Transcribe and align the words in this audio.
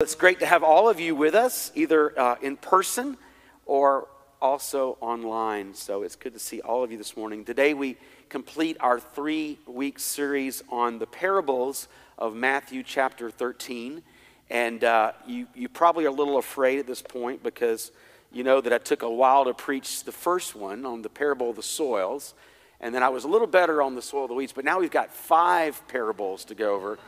It's 0.00 0.14
great 0.14 0.40
to 0.40 0.46
have 0.46 0.62
all 0.62 0.88
of 0.88 0.98
you 0.98 1.14
with 1.14 1.34
us, 1.34 1.70
either 1.74 2.18
uh, 2.18 2.36
in 2.40 2.56
person 2.56 3.18
or 3.66 4.08
also 4.40 4.96
online. 5.02 5.74
So 5.74 6.04
it's 6.04 6.16
good 6.16 6.32
to 6.32 6.38
see 6.38 6.62
all 6.62 6.82
of 6.82 6.90
you 6.90 6.96
this 6.96 7.18
morning. 7.18 7.44
Today 7.44 7.74
we 7.74 7.98
complete 8.30 8.78
our 8.80 8.98
three 8.98 9.58
week 9.66 9.98
series 9.98 10.62
on 10.70 11.00
the 11.00 11.06
parables 11.06 11.86
of 12.16 12.34
Matthew 12.34 12.82
chapter 12.82 13.30
13. 13.30 14.02
And 14.48 14.82
uh, 14.84 15.12
you, 15.26 15.46
you 15.54 15.68
probably 15.68 16.06
are 16.06 16.08
a 16.08 16.12
little 16.12 16.38
afraid 16.38 16.78
at 16.78 16.86
this 16.86 17.02
point 17.02 17.42
because 17.42 17.92
you 18.32 18.42
know 18.42 18.62
that 18.62 18.72
I 18.72 18.78
took 18.78 19.02
a 19.02 19.10
while 19.10 19.44
to 19.44 19.52
preach 19.52 20.04
the 20.04 20.12
first 20.12 20.56
one 20.56 20.86
on 20.86 21.02
the 21.02 21.10
parable 21.10 21.50
of 21.50 21.56
the 21.56 21.62
soils. 21.62 22.32
And 22.80 22.94
then 22.94 23.02
I 23.02 23.10
was 23.10 23.24
a 23.24 23.28
little 23.28 23.46
better 23.46 23.82
on 23.82 23.96
the 23.96 24.02
soil 24.02 24.22
of 24.22 24.30
the 24.30 24.34
weeds, 24.34 24.54
but 24.54 24.64
now 24.64 24.80
we've 24.80 24.90
got 24.90 25.12
five 25.12 25.86
parables 25.88 26.46
to 26.46 26.54
go 26.54 26.74
over, 26.74 26.98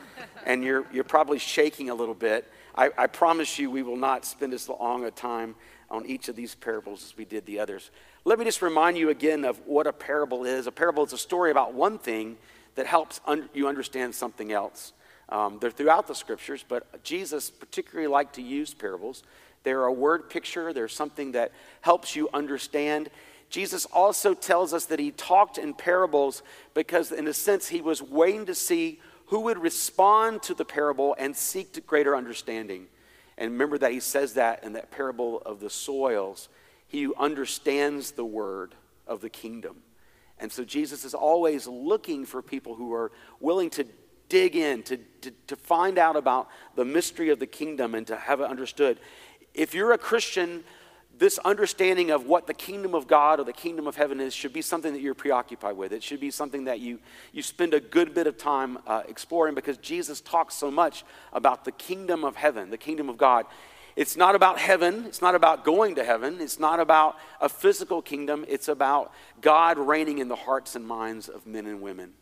and 0.45 0.63
you're, 0.63 0.85
you're 0.93 1.03
probably 1.03 1.39
shaking 1.39 1.89
a 1.89 1.95
little 1.95 2.13
bit. 2.13 2.47
I, 2.75 2.89
I 2.97 3.07
promise 3.07 3.59
you, 3.59 3.69
we 3.69 3.83
will 3.83 3.97
not 3.97 4.25
spend 4.25 4.53
as 4.53 4.67
long 4.67 5.05
a 5.05 5.11
time 5.11 5.55
on 5.89 6.05
each 6.05 6.27
of 6.27 6.35
these 6.35 6.55
parables 6.55 7.03
as 7.03 7.15
we 7.15 7.25
did 7.25 7.45
the 7.45 7.59
others. 7.59 7.91
Let 8.25 8.39
me 8.39 8.45
just 8.45 8.61
remind 8.61 8.97
you 8.97 9.09
again 9.09 9.45
of 9.45 9.61
what 9.65 9.85
a 9.85 9.93
parable 9.93 10.43
is. 10.43 10.65
A 10.65 10.71
parable 10.71 11.03
is 11.03 11.13
a 11.13 11.17
story 11.17 11.51
about 11.51 11.73
one 11.73 11.99
thing 11.99 12.37
that 12.75 12.87
helps 12.87 13.21
un- 13.27 13.49
you 13.53 13.67
understand 13.67 14.15
something 14.15 14.51
else. 14.51 14.93
Um, 15.29 15.59
they're 15.59 15.71
throughout 15.71 16.07
the 16.07 16.15
scriptures, 16.15 16.65
but 16.67 17.03
Jesus 17.03 17.49
particularly 17.49 18.07
liked 18.07 18.35
to 18.35 18.41
use 18.41 18.73
parables. 18.73 19.23
They're 19.63 19.85
a 19.85 19.93
word 19.93 20.29
picture, 20.29 20.73
they're 20.73 20.87
something 20.87 21.33
that 21.33 21.51
helps 21.81 22.15
you 22.15 22.29
understand. 22.33 23.09
Jesus 23.49 23.85
also 23.85 24.33
tells 24.33 24.73
us 24.73 24.85
that 24.87 24.99
he 24.99 25.11
talked 25.11 25.57
in 25.57 25.73
parables 25.73 26.41
because, 26.73 27.11
in 27.11 27.27
a 27.27 27.33
sense, 27.33 27.67
he 27.67 27.81
was 27.81 28.01
waiting 28.01 28.47
to 28.47 28.55
see 28.55 28.99
who 29.27 29.41
would 29.41 29.57
respond 29.57 30.43
to 30.43 30.53
the 30.53 30.65
parable 30.65 31.15
and 31.17 31.35
seek 31.35 31.73
to 31.73 31.81
greater 31.81 32.15
understanding. 32.15 32.87
And 33.37 33.51
remember 33.51 33.77
that 33.79 33.91
he 33.91 33.99
says 33.99 34.33
that 34.33 34.63
in 34.63 34.73
that 34.73 34.91
parable 34.91 35.41
of 35.45 35.59
the 35.59 35.69
soils. 35.69 36.49
He 36.87 37.03
who 37.03 37.15
understands 37.15 38.11
the 38.11 38.25
word 38.25 38.75
of 39.07 39.21
the 39.21 39.29
kingdom. 39.29 39.77
And 40.39 40.51
so 40.51 40.63
Jesus 40.63 41.05
is 41.05 41.13
always 41.13 41.67
looking 41.67 42.25
for 42.25 42.41
people 42.41 42.75
who 42.75 42.93
are 42.93 43.11
willing 43.39 43.69
to 43.71 43.85
dig 44.29 44.55
in, 44.55 44.83
to, 44.83 44.97
to, 45.21 45.31
to 45.47 45.55
find 45.55 45.97
out 45.97 46.15
about 46.15 46.49
the 46.75 46.85
mystery 46.85 47.29
of 47.29 47.39
the 47.39 47.47
kingdom 47.47 47.95
and 47.95 48.05
to 48.07 48.15
have 48.15 48.41
it 48.41 48.49
understood. 48.49 48.99
If 49.53 49.73
you're 49.73 49.93
a 49.93 49.97
Christian, 49.97 50.63
this 51.17 51.37
understanding 51.39 52.11
of 52.11 52.25
what 52.25 52.47
the 52.47 52.53
kingdom 52.53 52.95
of 52.95 53.07
God 53.07 53.39
or 53.39 53.43
the 53.43 53.53
kingdom 53.53 53.87
of 53.87 53.95
heaven 53.95 54.19
is 54.19 54.33
should 54.33 54.53
be 54.53 54.61
something 54.61 54.93
that 54.93 55.01
you're 55.01 55.13
preoccupied 55.13 55.77
with. 55.77 55.93
It 55.93 56.03
should 56.03 56.19
be 56.19 56.31
something 56.31 56.65
that 56.65 56.79
you, 56.79 56.99
you 57.31 57.43
spend 57.43 57.73
a 57.73 57.79
good 57.79 58.13
bit 58.13 58.27
of 58.27 58.37
time 58.37 58.79
uh, 58.87 59.03
exploring 59.07 59.55
because 59.55 59.77
Jesus 59.77 60.21
talks 60.21 60.55
so 60.55 60.71
much 60.71 61.03
about 61.31 61.65
the 61.65 61.71
kingdom 61.71 62.23
of 62.23 62.35
heaven, 62.35 62.71
the 62.71 62.77
kingdom 62.77 63.09
of 63.09 63.17
God. 63.17 63.45
It's 63.95 64.17
not 64.17 64.33
about 64.33 64.57
heaven. 64.57 65.05
It's 65.05 65.21
not 65.21 65.35
about 65.35 65.63
going 65.63 65.95
to 65.95 66.03
heaven. 66.03 66.41
It's 66.41 66.59
not 66.59 66.79
about 66.79 67.17
a 67.39 67.47
physical 67.47 68.01
kingdom. 68.01 68.43
It's 68.47 68.67
about 68.67 69.13
God 69.39 69.77
reigning 69.77 70.17
in 70.17 70.29
the 70.29 70.35
hearts 70.35 70.75
and 70.75 70.85
minds 70.85 71.29
of 71.29 71.45
men 71.45 71.67
and 71.67 71.81
women. 71.81 72.13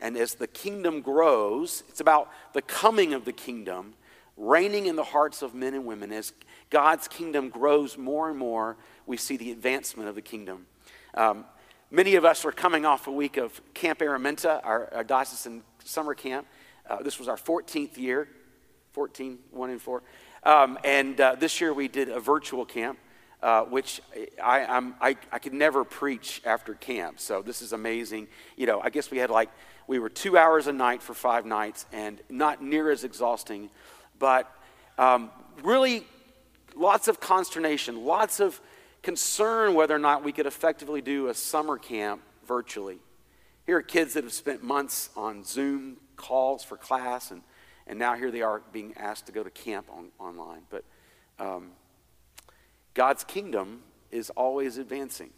And 0.00 0.16
as 0.16 0.34
the 0.34 0.46
kingdom 0.46 1.00
grows, 1.00 1.84
it's 1.88 2.00
about 2.00 2.30
the 2.54 2.62
coming 2.62 3.12
of 3.14 3.24
the 3.24 3.32
kingdom 3.32 3.94
reigning 4.36 4.86
in 4.86 4.96
the 4.96 5.04
hearts 5.04 5.42
of 5.42 5.54
men 5.54 5.74
and 5.74 5.84
women 5.84 6.12
as 6.12 6.32
God's 6.70 7.08
kingdom 7.08 7.48
grows 7.48 7.98
more 7.98 8.30
and 8.30 8.38
more, 8.38 8.76
we 9.06 9.16
see 9.16 9.36
the 9.36 9.50
advancement 9.52 10.08
of 10.08 10.14
the 10.14 10.22
kingdom. 10.22 10.66
Um, 11.14 11.44
many 11.90 12.14
of 12.14 12.24
us 12.24 12.44
are 12.44 12.52
coming 12.52 12.86
off 12.86 13.06
a 13.06 13.12
week 13.12 13.36
of 13.36 13.60
Camp 13.74 13.98
Araminta, 14.00 14.60
our, 14.64 14.92
our 14.94 15.04
diocesan 15.04 15.62
summer 15.84 16.14
camp. 16.14 16.46
Uh, 16.88 17.02
this 17.02 17.18
was 17.18 17.28
our 17.28 17.36
14th 17.36 17.96
year, 17.96 18.28
14, 18.92 19.38
1 19.50 19.70
and 19.70 19.80
4. 19.80 20.02
Um, 20.44 20.78
and 20.82 21.20
uh, 21.20 21.36
this 21.36 21.60
year 21.60 21.72
we 21.72 21.88
did 21.88 22.08
a 22.08 22.18
virtual 22.18 22.64
camp, 22.64 22.98
uh, 23.42 23.62
which 23.62 24.00
I, 24.42 24.64
I'm, 24.64 24.94
I, 25.00 25.16
I 25.30 25.38
could 25.38 25.54
never 25.54 25.84
preach 25.84 26.42
after 26.44 26.74
camp. 26.74 27.20
So 27.20 27.42
this 27.42 27.62
is 27.62 27.72
amazing. 27.72 28.28
You 28.56 28.66
know, 28.66 28.80
I 28.80 28.90
guess 28.90 29.10
we 29.10 29.18
had 29.18 29.30
like, 29.30 29.50
we 29.86 29.98
were 29.98 30.08
two 30.08 30.38
hours 30.38 30.66
a 30.66 30.72
night 30.72 31.02
for 31.02 31.14
five 31.14 31.44
nights 31.44 31.86
and 31.92 32.20
not 32.30 32.62
near 32.62 32.90
as 32.90 33.04
exhausting, 33.04 33.70
but 34.22 34.48
um, 34.98 35.32
really 35.64 36.04
lots 36.76 37.08
of 37.08 37.18
consternation, 37.18 38.04
lots 38.04 38.38
of 38.38 38.60
concern 39.02 39.74
whether 39.74 39.96
or 39.96 39.98
not 39.98 40.22
we 40.22 40.30
could 40.30 40.46
effectively 40.46 41.00
do 41.00 41.26
a 41.26 41.34
summer 41.34 41.76
camp 41.76 42.22
virtually. 42.46 43.00
Here 43.66 43.78
are 43.78 43.82
kids 43.82 44.14
that 44.14 44.22
have 44.22 44.32
spent 44.32 44.62
months 44.62 45.10
on 45.16 45.42
Zoom 45.42 45.96
calls 46.14 46.62
for 46.62 46.76
class, 46.76 47.32
and, 47.32 47.42
and 47.88 47.98
now 47.98 48.14
here 48.14 48.30
they 48.30 48.42
are 48.42 48.62
being 48.72 48.94
asked 48.96 49.26
to 49.26 49.32
go 49.32 49.42
to 49.42 49.50
camp 49.50 49.88
on, 49.90 50.10
online. 50.20 50.62
But 50.70 50.84
um, 51.40 51.72
God's 52.94 53.24
kingdom 53.24 53.82
is 54.12 54.30
always 54.30 54.78
advancing, 54.78 55.30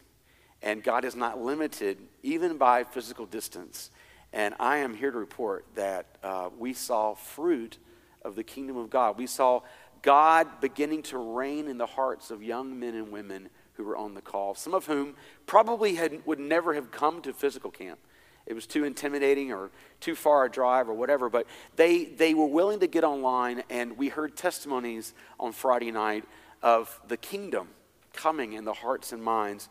and 0.61 0.85
God 0.85 1.07
is 1.07 1.17
not 1.17 1.43
limited 1.43 1.97
even 2.23 2.59
by 2.59 2.85
physical 2.85 3.25
distance. 3.25 3.91
And 4.35 4.55
I 4.61 4.77
am 4.79 4.93
here 4.93 5.11
to 5.11 5.17
report 5.17 5.65
that 5.75 6.05
uh, 6.23 6.51
we 6.59 6.75
saw 6.75 7.15
fruit 7.15 7.79
of 8.25 8.35
the 8.35 8.43
kingdom 8.45 8.77
of 8.77 8.91
God. 8.91 9.19
We 9.19 9.27
saw 9.27 9.61
God 10.03 10.61
beginning 10.61 11.03
to 11.05 11.19
reign 11.19 11.69
in 11.69 11.79
the 11.79 11.87
hearts 11.87 12.31
of 12.31 12.43
young 12.43 12.79
men 12.79 12.95
and 12.95 13.11
women 13.11 13.49
who 13.75 13.85
were 13.85 13.97
on 13.97 14.15
the 14.15 14.21
call, 14.21 14.55
some 14.55 14.75
of 14.75 14.87
whom 14.87 15.15
probably 15.47 15.95
had, 15.95 16.25
would 16.27 16.39
never 16.39 16.75
have 16.75 16.91
come 16.91 17.23
to 17.23 17.33
physical 17.33 17.71
camp. 17.71 17.99
It 18.47 18.55
was 18.55 18.67
too 18.67 18.85
intimidating 18.85 19.53
or 19.53 19.71
too 20.01 20.15
far 20.15 20.45
a 20.45 20.51
drive 20.51 20.89
or 20.89 20.95
whatever, 20.95 21.31
but 21.31 21.47
they, 21.77 22.05
they 22.05 22.35
were 22.35 22.47
willing 22.47 22.81
to 22.81 22.87
get 22.87 23.03
online, 23.03 23.63
and 23.71 23.97
we 23.97 24.09
heard 24.09 24.37
testimonies 24.37 25.15
on 25.41 25.53
Friday 25.53 25.91
night 25.91 26.25
of 26.63 27.01
the 27.09 27.17
kingdom 27.17 27.69
coming 28.13 28.53
in 28.53 28.65
the 28.65 28.75
hearts 28.75 29.13
and 29.13 29.23
minds. 29.23 29.69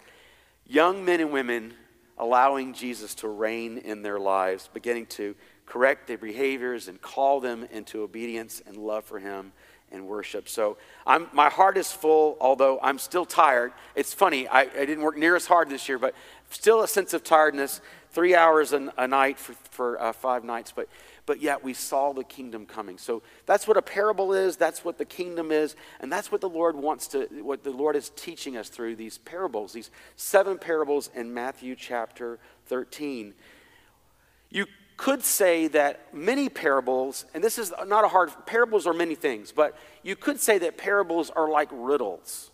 Young 0.66 1.06
men 1.06 1.19
and 1.19 1.31
women 1.31 1.75
allowing 2.18 2.74
Jesus 2.74 3.16
to 3.16 3.28
reign 3.28 3.78
in 3.78 4.02
their 4.02 4.19
lives, 4.19 4.69
beginning 4.74 5.06
to 5.08 5.36
correct 5.66 6.07
their 6.07 6.18
behaviors 6.18 6.88
and 6.88 7.01
call 7.01 7.40
them 7.40 7.68
into 7.72 8.01
obedience 8.01 8.62
and 8.66 8.78
love 8.78 9.06
for 9.06 9.19
Him 9.19 9.51
and 9.94 10.07
worship. 10.07 10.50
So 10.50 10.78
I'm, 11.06 11.28
my 11.31 11.50
heart 11.50 11.78
is 11.78 11.91
full, 11.91 12.35
although 12.41 12.79
I'm 12.81 12.97
still 12.97 13.25
tired. 13.25 13.72
It's 13.96 14.13
funny, 14.13 14.47
I, 14.47 14.62
I 14.62 14.85
didn't 14.85 15.01
work 15.01 15.18
near 15.18 15.35
as 15.35 15.46
hard 15.46 15.69
this 15.69 15.88
year, 15.88 16.00
but 16.00 16.16
still 16.50 16.81
a 16.81 16.88
sense 16.88 17.13
of 17.13 17.24
tiredness. 17.24 17.79
Three 18.12 18.35
hours 18.35 18.74
a, 18.74 18.94
a 18.97 19.07
night 19.07 19.40
for, 19.40 19.53
for 19.72 20.01
uh, 20.01 20.13
five 20.13 20.44
nights, 20.44 20.72
but, 20.75 20.88
but 21.25 21.41
yet 21.41 21.63
we 21.63 21.74
saw 21.74 22.13
the 22.13 22.24
kingdom 22.24 22.66
coming. 22.66 22.97
So 22.97 23.24
that's 23.45 23.68
what 23.68 23.78
a 23.78 23.81
parable 23.81 24.34
is, 24.34 24.57
that's 24.57 24.84
what 24.84 24.97
the 24.97 25.06
kingdom 25.06 25.51
is, 25.51 25.75
and 26.00 26.12
that's 26.12 26.31
what 26.31 26.41
the 26.41 26.50
Lord 26.50 26.75
wants 26.75 27.07
to, 27.09 27.28
what 27.41 27.63
the 27.63 27.72
Lord 27.72 27.95
is 27.95 28.12
teaching 28.16 28.56
us 28.57 28.69
through 28.69 28.97
these 28.97 29.18
parables, 29.19 29.74
these 29.74 29.90
seven 30.16 30.59
parables 30.59 31.09
in 31.16 31.34
Matthew 31.34 31.75
chapter 31.75 32.38
13. 32.68 33.34
You 34.51 34.68
could 35.03 35.22
say 35.22 35.68
that 35.68 36.14
many 36.14 36.47
parables, 36.47 37.25
and 37.34 37.44
this 37.44 37.58
is 37.58 37.74
not 37.88 38.06
a 38.06 38.08
hard, 38.08 38.31
parables 38.46 38.88
are 38.88 38.94
many 38.94 39.16
things, 39.16 39.52
but 39.52 39.75
you 40.02 40.16
could 40.16 40.40
say 40.40 40.58
that 40.58 40.78
parables 40.78 41.30
are 41.30 41.50
like 41.50 41.68
riddles. 41.74 42.52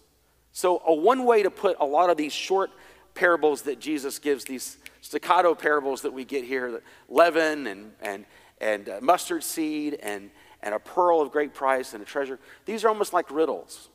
So, 0.51 0.81
a 0.87 0.95
one 0.95 1.25
way 1.25 1.43
to 1.43 1.51
put 1.51 1.77
a 1.79 1.85
lot 1.85 2.09
of 2.09 2.17
these 2.17 2.33
short 2.33 2.71
parables 3.13 3.61
that 3.63 3.79
Jesus 3.79 4.17
gives, 4.17 4.45
these 4.45 4.79
staccato 5.01 5.53
parables 5.53 6.01
that 6.01 6.11
we 6.11 6.25
get 6.25 6.43
here, 6.43 6.81
leaven 7.07 7.67
and, 7.67 7.91
and, 8.01 8.25
and 8.59 8.89
uh, 8.89 8.99
mustard 8.99 9.43
seed 9.43 9.99
and, 10.01 10.31
and 10.63 10.73
a 10.73 10.79
pearl 10.79 11.21
of 11.21 11.31
great 11.31 11.53
price 11.53 11.93
and 11.93 12.01
a 12.01 12.05
treasure, 12.05 12.39
these 12.65 12.83
are 12.83 12.89
almost 12.89 13.13
like 13.13 13.29
riddles. 13.29 13.89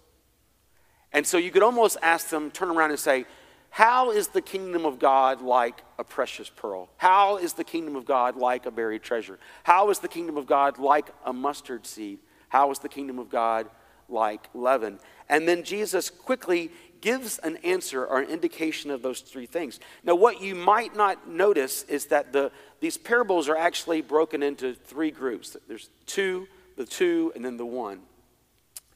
And 1.12 1.26
so 1.26 1.38
you 1.38 1.50
could 1.50 1.64
almost 1.64 1.97
ask 2.03 2.28
them, 2.28 2.53
turn 2.53 2.69
around 2.69 2.91
and 2.91 3.00
say, 3.00 3.26
how 3.75 4.12
is 4.12 4.29
the 4.29 4.41
kingdom 4.41 4.87
of 4.87 5.01
God 5.01 5.43
like 5.43 5.83
a 5.99 6.05
precious 6.05 6.49
pearl? 6.49 6.89
How 6.97 7.38
is 7.38 7.55
the 7.55 7.65
kingdom 7.65 7.97
of 7.97 8.05
God 8.05 8.37
like 8.37 8.67
a 8.67 8.71
buried 8.71 9.03
treasure? 9.03 9.37
How 9.65 9.91
is 9.91 9.99
the 9.99 10.06
kingdom 10.06 10.37
of 10.37 10.47
God 10.47 10.79
like 10.79 11.09
a 11.25 11.32
mustard 11.32 11.85
seed? 11.85 12.21
How 12.49 12.71
is 12.71 12.79
the 12.79 12.88
kingdom 12.88 13.19
of 13.19 13.31
God 13.31 13.67
like 14.09 14.49
leaven? 14.55 15.00
And 15.29 15.49
then 15.49 15.65
Jesus 15.65 16.09
quickly 16.09 16.71
gives 17.00 17.38
an 17.41 17.56
answer 17.65 18.06
or 18.06 18.21
an 18.21 18.31
indication 18.31 18.93
of 18.93 19.03
those 19.03 19.23
three 19.23 19.47
things. 19.47 19.81
Now, 20.05 20.15
what 20.15 20.41
you 20.41 20.55
might 20.55 20.94
not 20.94 21.29
notice 21.29 21.82
is 21.88 22.06
that 22.06 22.32
the, 22.32 22.53
these 22.79 22.97
parables 22.97 23.49
are 23.49 23.56
actually 23.56 24.03
broken 24.03 24.44
into 24.44 24.75
three 24.75 25.11
groups 25.11 25.56
there's 25.67 25.91
two, 26.06 26.47
the 26.77 26.87
two, 26.87 27.32
and 27.35 27.44
then 27.44 27.56
the 27.56 27.67
one. 27.67 28.03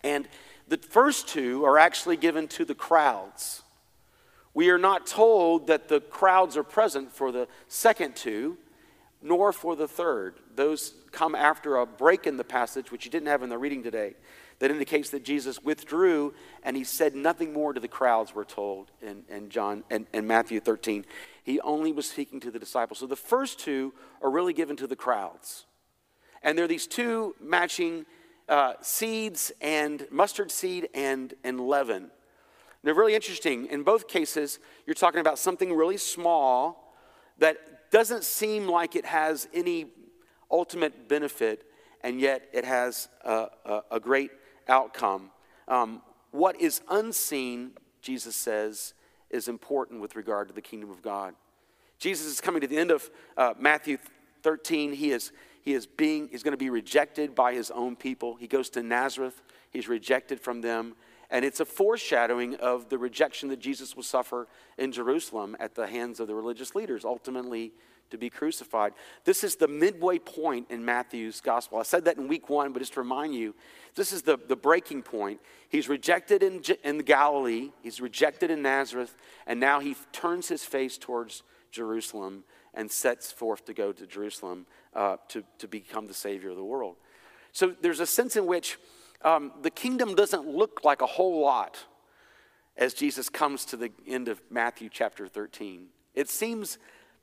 And 0.05 0.29
the 0.69 0.77
first 0.77 1.27
two 1.27 1.65
are 1.65 1.79
actually 1.79 2.17
given 2.17 2.47
to 2.47 2.65
the 2.65 2.77
crowds. 2.77 3.63
We 4.59 4.71
are 4.71 4.79
not 4.79 5.07
told 5.07 5.69
that 5.69 5.87
the 5.87 6.01
crowds 6.01 6.57
are 6.57 6.65
present 6.65 7.13
for 7.13 7.31
the 7.31 7.47
second 7.69 8.17
two, 8.17 8.59
nor 9.23 9.53
for 9.53 9.77
the 9.77 9.87
third. 9.87 10.35
Those 10.57 10.95
come 11.13 11.37
after 11.37 11.77
a 11.77 11.87
break 11.87 12.27
in 12.27 12.37
the 12.37 12.43
passage, 12.43 12.91
which 12.91 13.05
you 13.05 13.11
didn't 13.13 13.29
have 13.29 13.45
in 13.45 13.51
the 13.51 13.57
reading 13.57 13.85
today, 13.85 14.15
that 14.59 14.73
indicates 14.73 15.11
that 15.11 15.25
Jesus 15.25 15.63
withdrew 15.63 16.35
and 16.65 16.77
he 16.77 16.83
said 16.83 17.15
nothing 17.15 17.53
more 17.53 17.73
to 17.73 17.79
the 17.79 17.87
crowds, 17.87 18.35
we're 18.35 18.43
told 18.43 18.91
in, 19.01 19.23
in 19.29 19.49
John 19.49 19.85
and 19.91 20.09
in, 20.13 20.25
in 20.25 20.27
Matthew 20.27 20.59
13. 20.59 21.07
He 21.45 21.61
only 21.61 21.93
was 21.93 22.11
speaking 22.11 22.41
to 22.41 22.51
the 22.51 22.59
disciples. 22.59 22.99
So 22.99 23.07
the 23.07 23.15
first 23.15 23.61
two 23.61 23.95
are 24.23 24.29
really 24.29 24.55
given 24.55 24.75
to 24.79 24.89
the 24.89 24.97
crowds. 24.97 25.67
And 26.43 26.59
there 26.59 26.65
are 26.65 26.69
these 26.69 26.89
two 26.89 27.37
matching 27.41 28.07
uh, 28.49 28.73
seeds 28.81 29.53
and 29.61 30.05
mustard 30.11 30.51
seed 30.51 30.89
and, 30.95 31.33
and 31.45 31.61
leaven. 31.61 32.11
They're 32.89 32.95
really 32.95 33.15
interesting. 33.15 33.67
In 33.67 33.83
both 33.83 34.09
cases, 34.09 34.59
you're 34.87 34.95
talking 34.95 35.21
about 35.21 35.39
something 35.39 35.75
really 35.75 35.99
small 35.99 36.95
that 37.37 37.91
doesn't 37.91 38.25
seem 38.25 38.67
like 38.67 38.97
it 38.97 39.05
has 39.05 39.47
any 39.53 39.89
ultimate 40.51 41.07
benefit, 41.07 41.71
and 42.03 42.19
yet 42.19 42.49
it 42.55 42.65
has 42.65 43.11
a, 43.27 43.49
a, 43.67 43.83
a 43.91 44.01
great 44.01 44.31
outcome. 44.69 45.33
Um, 45.69 46.01
what 46.31 46.59
is 46.59 46.81
unseen, 46.89 47.73
Jesus 48.01 48.35
says, 48.35 48.95
is 49.29 49.49
important 49.49 50.01
with 50.01 50.17
regard 50.17 50.49
to 50.49 50.55
the 50.55 50.63
kingdom 50.63 50.89
of 50.89 51.03
God. 51.03 51.35
Jesus 51.99 52.25
is 52.25 52.41
coming 52.41 52.63
to 52.63 52.67
the 52.67 52.79
end 52.79 52.91
of 52.91 53.11
uh, 53.37 53.53
Matthew 53.59 53.99
13. 54.43 54.95
He 54.95 55.11
is, 55.11 55.31
he 55.61 55.75
is 55.75 55.85
being, 55.85 56.29
he's 56.31 56.43
going 56.43 56.53
to 56.53 56.57
be 56.57 56.71
rejected 56.71 57.35
by 57.35 57.53
his 57.53 57.71
own 57.71 57.97
people. 57.97 58.37
He 58.37 58.47
goes 58.47 58.71
to 58.71 58.83
Nazareth. 58.83 59.43
He's 59.71 59.89
rejected 59.89 60.41
from 60.41 60.63
them. 60.63 60.95
And 61.31 61.45
it's 61.45 61.61
a 61.61 61.65
foreshadowing 61.65 62.55
of 62.57 62.89
the 62.89 62.99
rejection 62.99 63.49
that 63.51 63.61
Jesus 63.61 63.95
will 63.95 64.03
suffer 64.03 64.49
in 64.79 64.93
Jerusalem 64.93 65.57
at 65.61 65.75
the 65.75 65.87
hands 65.87 66.21
of 66.21 66.27
the 66.27 66.35
religious 66.35 66.75
leaders, 66.75 67.05
ultimately 67.05 67.73
to 68.11 68.19
be 68.19 68.31
crucified. 68.31 68.95
This 69.25 69.45
is 69.45 69.57
the 69.57 69.69
midway 69.69 70.19
point 70.19 70.71
in 70.71 70.85
Matthew's 70.85 71.41
gospel. 71.41 71.79
I 71.79 71.83
said 71.83 72.07
that 72.07 72.17
in 72.17 72.29
week 72.29 72.49
one, 72.49 72.73
but 72.73 72.79
just 72.79 72.95
to 72.95 73.01
remind 73.01 73.35
you, 73.35 73.55
this 73.95 74.13
is 74.13 74.23
the, 74.23 74.39
the 74.49 74.57
breaking 74.57 75.03
point. 75.03 75.41
He's 75.69 75.89
rejected 75.89 76.43
in, 76.43 76.63
in 76.85 76.99
Galilee, 76.99 77.71
he's 77.83 78.01
rejected 78.01 78.51
in 78.51 78.63
Nazareth, 78.63 79.15
and 79.47 79.61
now 79.61 79.81
he 79.81 79.97
turns 80.13 80.49
his 80.49 80.65
face 80.65 80.97
towards 80.97 81.43
Jerusalem 81.71 82.45
and 82.73 82.91
sets 82.91 83.31
forth 83.33 83.65
to 83.67 83.75
go 83.75 83.93
to 83.93 84.07
Jerusalem 84.07 84.67
uh, 84.95 85.17
to, 85.29 85.45
to 85.59 85.69
become 85.69 86.07
the 86.07 86.15
Savior 86.15 86.51
of 86.51 86.57
the 86.57 86.65
world. 86.65 86.97
So 87.53 87.75
there's 87.81 88.01
a 88.01 88.07
sense 88.07 88.37
in 88.37 88.47
which 88.47 88.79
um, 89.23 89.53
the 89.63 89.71
kingdom 89.71 90.15
doesn't 90.15 90.47
look 90.47 90.81
like 90.85 91.03
a 91.03 91.07
whole 91.07 91.41
lot 91.41 91.79
as 92.77 92.95
Jesus 92.95 93.29
comes 93.29 93.65
to 93.67 93.77
the 93.77 93.91
end 94.07 94.29
of 94.29 94.41
Matthew 94.51 94.89
chapter 94.91 95.27
13. 95.27 95.87
It 96.15 96.29
seems 96.29 96.79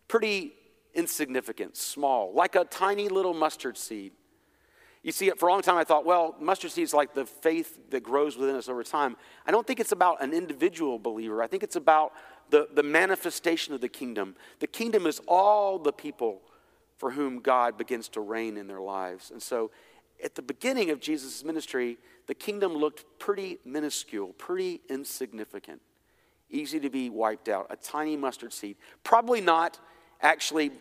pretty 0.08 0.54
insignificant, 0.94 1.78
small, 1.78 2.34
like 2.34 2.56
a 2.56 2.66
tiny 2.66 3.08
little 3.08 3.34
mustard 3.34 3.78
seed. 3.78 4.12
You 5.04 5.12
see, 5.12 5.30
for 5.38 5.48
a 5.48 5.52
long 5.52 5.62
time 5.62 5.78
I 5.78 5.84
thought, 5.84 6.06
well, 6.06 6.36
mustard 6.40 6.72
seed 6.72 6.84
is 6.84 6.94
like 6.94 7.14
the 7.14 7.26
faith 7.26 7.92
that 7.92 8.02
grows 8.02 8.38
within 8.38 8.56
us 8.56 8.68
over 8.68 8.84
time. 8.84 9.16
I 9.46 9.52
don't 9.52 9.66
think 9.66 9.80
it's 9.80 9.92
about 9.92 10.22
an 10.22 10.34
individual 10.34 10.98
believer. 11.00 11.44
I 11.44 11.48
think 11.48 11.64
it's 11.64 11.76
about 11.76 12.12
the, 12.50 12.68
the 12.74 12.84
manifestation 12.84 13.74
of 13.74 13.82
the 13.82 13.90
kingdom. 13.90 14.36
The 14.60 14.68
kingdom 14.68 15.06
is 15.06 15.22
all 15.28 15.80
the 15.80 15.94
people 15.94 16.42
for 16.98 17.12
whom 17.12 17.40
God 17.40 17.78
begins 17.78 18.08
to 18.10 18.22
reign 18.22 18.58
in 18.58 18.68
their 18.68 18.82
lives. 18.82 19.32
And 19.32 19.42
so 19.42 19.70
at 20.24 20.36
the 20.36 20.42
beginning 20.42 20.90
of 20.90 21.00
Jesus' 21.00 21.44
ministry, 21.44 21.98
the 22.28 22.34
kingdom 22.34 22.74
looked 22.74 23.06
pretty 23.20 23.60
minuscule, 23.66 24.30
pretty 24.38 24.82
insignificant, 24.90 25.82
easy 26.50 26.80
to 26.80 26.90
be 26.90 27.10
wiped 27.10 27.50
out, 27.50 27.68
a 27.70 27.76
tiny 27.76 28.16
mustard 28.16 28.54
seed. 28.54 28.78
Probably 29.04 29.42
not, 29.42 29.80
actually, 30.22 30.72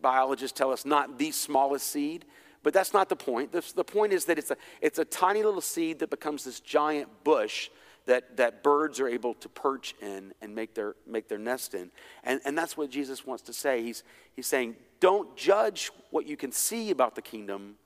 biologists 0.00 0.56
tell 0.56 0.70
us, 0.70 0.84
not 0.84 1.18
the 1.18 1.30
smallest 1.30 1.88
seed, 1.88 2.24
but 2.62 2.72
that's 2.72 2.92
not 2.92 3.08
the 3.08 3.16
point. 3.16 3.52
The, 3.52 3.64
the 3.74 3.84
point 3.84 4.12
is 4.12 4.24
that 4.26 4.38
it's 4.38 4.50
a, 4.50 4.56
it's 4.80 4.98
a 4.98 5.04
tiny 5.04 5.42
little 5.42 5.60
seed 5.60 6.00
that 6.00 6.10
becomes 6.10 6.44
this 6.44 6.60
giant 6.60 7.08
bush 7.24 7.70
that, 8.06 8.36
that 8.36 8.62
birds 8.62 9.00
are 9.00 9.08
able 9.08 9.34
to 9.34 9.48
perch 9.48 9.94
in 10.00 10.32
and 10.40 10.54
make 10.54 10.74
their, 10.74 10.94
make 11.06 11.28
their 11.28 11.38
nest 11.38 11.74
in. 11.74 11.90
And, 12.24 12.40
and 12.44 12.56
that's 12.56 12.76
what 12.76 12.90
Jesus 12.90 13.26
wants 13.26 13.42
to 13.44 13.52
say. 13.52 13.82
He's, 13.82 14.04
he's 14.34 14.46
saying, 14.46 14.76
don't 15.00 15.36
judge 15.36 15.90
what 16.10 16.26
you 16.26 16.36
can 16.36 16.52
see 16.52 16.90
about 16.90 17.14
the 17.14 17.22
kingdom. 17.22 17.76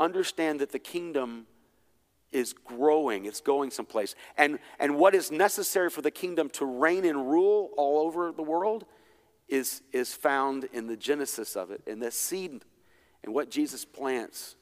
Understand 0.00 0.60
that 0.60 0.72
the 0.72 0.78
kingdom 0.80 1.46
is 2.32 2.52
growing, 2.52 3.24
it's 3.26 3.40
going 3.40 3.70
someplace. 3.70 4.14
And, 4.36 4.58
and 4.78 4.96
what 4.96 5.14
is 5.14 5.30
necessary 5.30 5.90
for 5.90 6.02
the 6.02 6.10
kingdom 6.10 6.48
to 6.50 6.64
reign 6.64 7.04
and 7.04 7.30
rule 7.30 7.70
all 7.76 8.06
over 8.06 8.32
the 8.32 8.42
world 8.42 8.84
is, 9.48 9.82
is 9.92 10.14
found 10.14 10.64
in 10.72 10.86
the 10.86 10.96
genesis 10.96 11.56
of 11.56 11.70
it, 11.70 11.82
in 11.86 12.00
the 12.00 12.10
seed 12.10 12.64
and 13.22 13.34
what 13.34 13.50
Jesus 13.50 13.84
plants 13.84 14.56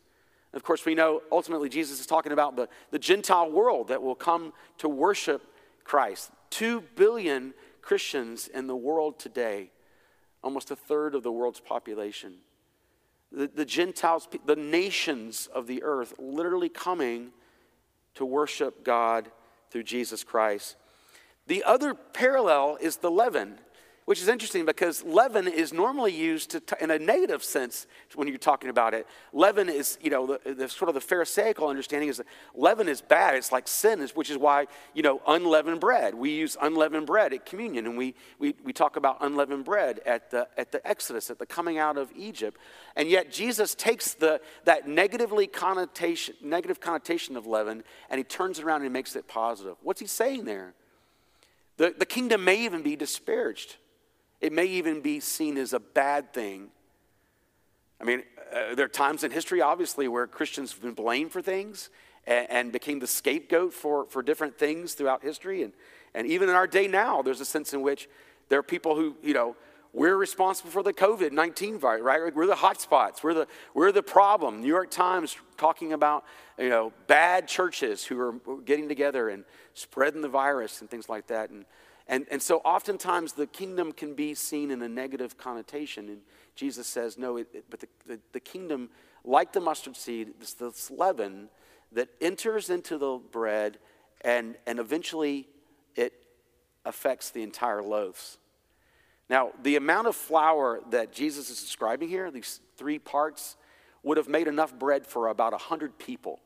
of 0.55 0.63
course, 0.63 0.87
we 0.87 0.95
know 0.95 1.23
ultimately 1.31 1.69
Jesus 1.69 2.01
is 2.01 2.07
talking 2.07 2.33
about 2.33 2.57
the, 2.57 2.69
the 2.91 2.99
Gentile 2.99 3.51
world 3.51 3.89
that 3.89 4.03
will 4.03 4.15
come 4.15 4.53
to 4.79 4.89
worship 4.89 5.43
Christ. 5.85 6.31
Two 6.51 6.83
billion 6.97 7.53
Christians 7.83 8.49
in 8.49 8.67
the 8.67 8.77
world 8.77 9.19
today, 9.19 9.71
almost 10.43 10.71
a 10.71 10.77
third 10.77 11.15
of 11.15 11.23
the 11.23 11.33
world's 11.33 11.61
population. 11.61 12.37
The, 13.31 13.47
the 13.47 13.65
Gentiles, 13.65 14.29
the 14.45 14.57
nations 14.57 15.49
of 15.55 15.67
the 15.67 15.83
earth, 15.83 16.15
literally 16.19 16.69
coming 16.69 17.31
to 18.15 18.25
worship 18.25 18.85
God 18.85 19.31
through 19.71 19.83
Jesus 19.85 20.25
Christ. 20.25 20.77
The 21.47 21.65
other 21.65 21.95
parallel 21.95 22.79
is 22.81 22.97
the 22.97 23.11
leaven 23.11 23.59
which 24.09 24.23
is 24.23 24.29
interesting 24.29 24.65
because 24.65 25.05
leaven 25.05 25.47
is 25.47 25.71
normally 25.71 26.15
used 26.15 26.53
t- 26.53 26.77
in 26.81 26.91
a 26.91 26.99
negative 26.99 27.45
sense 27.45 27.87
when 28.15 28.27
you're 28.27 28.39
talking 28.39 28.71
about 28.71 28.95
it. 28.95 29.07
Leaven 29.35 29.69
is, 29.69 29.99
you 30.01 30.09
know, 30.09 30.39
the, 30.47 30.55
the, 30.55 30.67
sort 30.67 30.89
of 30.89 30.95
the 30.95 31.01
Pharisaical 31.03 31.69
understanding 31.69 32.09
is 32.09 32.17
that 32.17 32.25
leaven 32.55 32.89
is 32.89 33.03
bad. 33.03 33.35
It's 33.35 33.53
like 33.53 33.69
sin, 33.69 34.01
is, 34.01 34.17
which 34.17 34.31
is 34.31 34.39
why, 34.39 34.67
you 34.95 35.03
know, 35.03 35.21
unleavened 35.27 35.81
bread. 35.81 36.15
We 36.15 36.31
use 36.31 36.57
unleavened 36.59 37.07
bread 37.07 37.35
at 37.35 37.45
communion, 37.45 37.85
and 37.85 37.99
we, 37.99 38.15
we, 38.39 38.55
we 38.65 38.73
talk 38.73 38.97
about 38.97 39.19
unleavened 39.21 39.67
bread 39.67 40.01
at 40.07 40.31
the, 40.31 40.49
at 40.57 40.73
the 40.73 40.81
Exodus, 40.89 41.29
at 41.29 41.39
the 41.39 41.45
coming 41.45 41.77
out 41.77 41.99
of 41.99 42.11
Egypt. 42.17 42.59
And 42.97 43.11
yet 43.11 43.31
Jesus 43.31 43.75
takes 43.75 44.15
the, 44.15 44.41
that 44.65 44.89
negatively 44.89 45.47
connotation, 45.47 46.35
negative 46.41 46.81
connotation 46.81 47.37
of 47.37 47.47
leaven 47.47 47.85
and 48.09 48.17
he 48.17 48.25
turns 48.25 48.59
it 48.59 48.65
around 48.65 48.85
and 48.85 48.93
makes 48.95 49.17
it 49.17 49.29
positive. 49.29 49.77
What's 49.83 50.01
he 50.01 50.07
saying 50.07 50.47
there? 50.47 50.73
The, 51.77 51.95
the 51.97 52.07
kingdom 52.07 52.43
may 52.43 52.65
even 52.65 52.83
be 52.83 52.97
disparaged. 52.97 53.77
It 54.41 54.53
may 54.53 54.67
even 54.67 55.01
be 55.01 55.21
seen 55.21 55.57
as 55.57 55.73
a 55.73 55.81
bad 55.81 56.33
thing. 56.33 56.69
I 58.01 58.05
mean, 58.05 58.23
uh, 58.53 58.75
there 58.75 58.87
are 58.87 58.89
times 58.89 59.25
in 59.25 59.31
history, 59.31 59.61
obviously, 59.61 60.07
where 60.09 60.27
Christians 60.27 60.73
have 60.73 60.83
been 60.83 60.95
blamed 60.95 61.33
for 61.33 61.43
things 61.43 61.91
and, 62.27 62.51
and, 62.51 62.73
became 62.73 63.01
the 63.01 63.07
scapegoat 63.07 63.73
for, 63.73 64.07
for 64.07 64.23
different 64.23 64.57
things 64.57 64.95
throughout 64.95 65.23
history. 65.23 65.63
And, 65.65 65.73
and 66.15 66.27
even 66.27 66.49
in 66.49 66.55
our 66.55 66.67
day 66.67 66.87
now, 66.87 67.23
there's 67.23 67.41
a 67.41 67.45
sense 67.45 67.75
in 67.75 67.83
which 67.83 68.09
there 68.49 68.59
are 68.59 68.63
people 68.63 68.95
who, 68.95 69.17
you 69.23 69.35
know, 69.35 69.57
we're 69.93 70.17
responsible 70.17 70.71
for 70.71 70.83
the 70.83 70.93
COVID 70.93 71.33
19 71.33 71.79
virus, 71.79 72.03
right? 72.03 72.35
We're 72.35 72.47
the 72.47 72.55
hotspots. 72.55 73.23
We're 73.23 73.35
the, 73.35 73.49
we're 73.75 73.91
the 73.91 74.03
problem. 74.03 74.61
New 74.61 74.69
York 74.69 74.91
Times 74.91 75.37
talking 75.57 75.93
about, 75.93 76.25
you 76.59 76.69
know, 76.69 76.93
bad 77.07 77.49
churches 77.49 78.05
who 78.05 78.21
are 78.21 78.59
getting 78.65 78.89
together 78.89 79.31
and 79.31 79.45
spreading 79.75 80.21
the 80.21 80.29
virus 80.29 80.81
and 80.81 80.91
things 80.91 81.09
like 81.09 81.27
that. 81.29 81.51
And 81.51 81.65
and, 82.09 82.27
and 82.31 82.43
so 82.43 82.59
oftentimes 82.59 83.35
the 83.35 83.47
kingdom 83.47 83.93
can 83.93 84.15
be 84.15 84.35
seen 84.35 84.71
in 84.71 84.81
a 84.81 84.89
negative 84.89 85.37
connotation. 85.37 86.09
And 86.09 86.21
Jesus 86.57 86.87
says, 86.87 87.19
no, 87.19 87.37
it, 87.37 87.49
it, 87.53 87.65
but 87.69 87.81
the, 87.81 87.89
the, 88.07 88.21
the, 88.33 88.41
kingdom, 88.41 88.89
like 89.25 89.53
the 89.53 89.61
mustard 89.61 89.95
seed, 89.95 90.33
is 90.41 90.55
this 90.55 90.91
leaven 90.91 91.51
that 91.93 92.09
enters 92.21 92.71
into 92.71 92.97
the 92.97 93.21
bread 93.31 93.79
and, 94.23 94.57
and 94.67 94.79
eventually 94.79 95.49
it 95.97 96.15
affects 96.87 97.31
the 97.31 97.43
entire 97.43 97.83
loaves. 97.83 98.39
Now, 99.29 99.51
the 99.63 99.77
amount 99.77 100.07
of 100.07 100.17
flour 100.17 100.81
that 100.91 101.13
Jesus 101.13 101.51
is 101.51 101.61
describing 101.61 102.09
here, 102.09 102.31
these 102.31 102.61
three 102.79 102.99
parts, 102.99 103.57
would 104.03 104.17
have 104.17 104.29
made 104.29 104.49
enough 104.49 104.79
bread 104.79 105.07
for 105.07 105.29
about 105.29 105.53
100 105.53 105.99
people. 105.99 106.41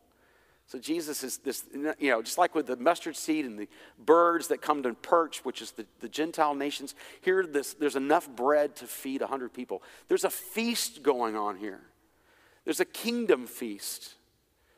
So 0.72 0.78
Jesus 0.78 1.22
is 1.22 1.36
this, 1.36 1.64
you 1.98 2.10
know, 2.10 2.22
just 2.22 2.38
like 2.38 2.54
with 2.54 2.66
the 2.66 2.78
mustard 2.78 3.14
seed 3.14 3.44
and 3.44 3.58
the 3.58 3.68
birds 4.02 4.48
that 4.48 4.62
come 4.62 4.82
to 4.84 4.94
perch, 4.94 5.44
which 5.44 5.60
is 5.60 5.72
the, 5.72 5.84
the 6.00 6.08
Gentile 6.08 6.54
nations, 6.54 6.94
here 7.20 7.44
this, 7.44 7.74
there's 7.74 7.94
enough 7.94 8.26
bread 8.26 8.74
to 8.76 8.86
feed 8.86 9.20
100 9.20 9.52
people. 9.52 9.82
There's 10.08 10.24
a 10.24 10.30
feast 10.30 11.02
going 11.02 11.36
on 11.36 11.58
here. 11.58 11.82
There's 12.64 12.80
a 12.80 12.86
kingdom 12.86 13.46
feast. 13.46 14.14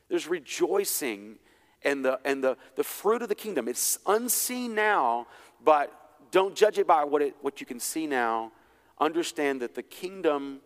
There's 0.09 0.27
rejoicing 0.27 1.37
and 1.85 2.05
the, 2.05 2.19
and 2.25 2.43
the, 2.43 2.57
the 2.75 2.83
fruit 2.83 3.23
of 3.23 3.29
the 3.29 3.37
kingdom. 3.37 3.69
It's 3.69 4.01
unseen 4.05 4.75
now, 4.75 5.29
but 5.65 5.93
don't 6.33 6.57
judge 6.57 6.77
it 6.77 6.89
by 6.89 7.05
what, 7.05 7.23
it, 7.23 7.37
what 7.41 7.61
you 7.61 7.67
can 7.67 7.79
see 7.79 8.09
now. 8.09 8.51
Understand 8.99 9.63
that 9.63 9.77
the 9.77 9.83
kingdom 9.85 10.59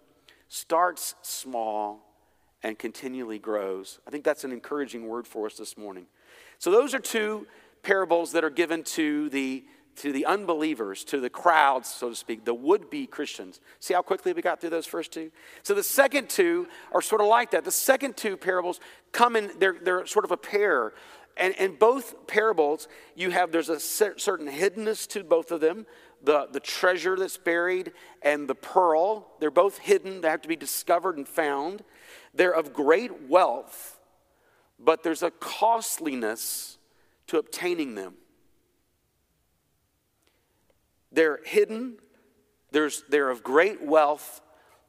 starts 0.49 1.17
small 1.21 2.08
and 2.63 2.79
continually 2.79 3.39
grows. 3.39 4.01
I 4.07 4.11
think 4.11 4.25
that's 4.25 4.45
an 4.45 4.53
encouraging 4.53 5.07
word 5.07 5.27
for 5.27 5.47
us 5.47 5.57
this 5.57 5.77
morning. 5.77 6.07
So, 6.59 6.71
those 6.71 6.95
are 6.95 6.99
two 6.99 7.47
parables 7.83 8.33
that 8.33 8.45
are 8.45 8.51
given 8.51 8.83
to 8.83 9.29
the 9.31 9.65
to 9.97 10.13
the 10.13 10.27
unbelievers, 10.27 11.03
to 11.03 11.19
the 11.19 11.29
crowds, 11.29 11.89
so 11.93 12.09
to 12.11 12.15
speak, 12.15 12.45
the 12.45 12.55
would 12.55 12.89
be 12.89 13.05
Christians. 13.05 13.61
See 13.81 13.95
how 13.95 14.03
quickly 14.03 14.33
we 14.33 14.43
got 14.43 14.61
through 14.61 14.71
those 14.71 14.87
first 14.87 15.11
two? 15.11 15.33
So 15.65 15.75
the 15.75 15.83
second 15.83 16.29
two 16.29 16.69
are 16.93 17.03
sort 17.03 17.21
of 17.21 17.27
like 17.27 17.51
that. 17.51 17.65
The 17.65 17.73
second 17.73 18.17
two 18.17 18.37
parables 18.37 18.79
come 19.11 19.35
in, 19.35 19.51
they're, 19.59 19.77
they're 19.83 20.07
sort 20.07 20.25
of 20.25 20.31
a 20.31 20.37
pair. 20.37 20.93
And 21.37 21.53
in 21.55 21.75
both 21.75 22.29
parables, 22.29 22.87
you 23.17 23.31
have, 23.31 23.51
there's 23.51 23.71
a 23.71 23.81
certain 23.81 24.47
hiddenness 24.47 25.09
to 25.09 25.25
both 25.25 25.51
of 25.51 25.61
them 25.61 25.85
the, 26.23 26.49
the 26.51 26.61
treasure 26.61 27.17
that's 27.17 27.37
buried 27.37 27.93
and 28.23 28.49
the 28.49 28.55
pearl. 28.55 29.29
They're 29.41 29.51
both 29.51 29.79
hidden, 29.79 30.21
they 30.21 30.29
have 30.29 30.43
to 30.43 30.49
be 30.49 30.57
discovered 30.57 31.17
and 31.17 31.29
found. 31.29 31.83
They're 32.35 32.55
of 32.55 32.73
great 32.73 33.29
wealth, 33.29 33.99
but 34.79 35.03
there's 35.03 35.23
a 35.23 35.31
costliness 35.31 36.79
to 37.29 37.39
obtaining 37.39 37.95
them. 37.95 38.15
They're 41.11 41.41
hidden, 41.45 41.97
there's, 42.71 43.03
they're 43.09 43.31
of 43.31 43.43
great 43.43 43.83
wealth, 43.83 44.41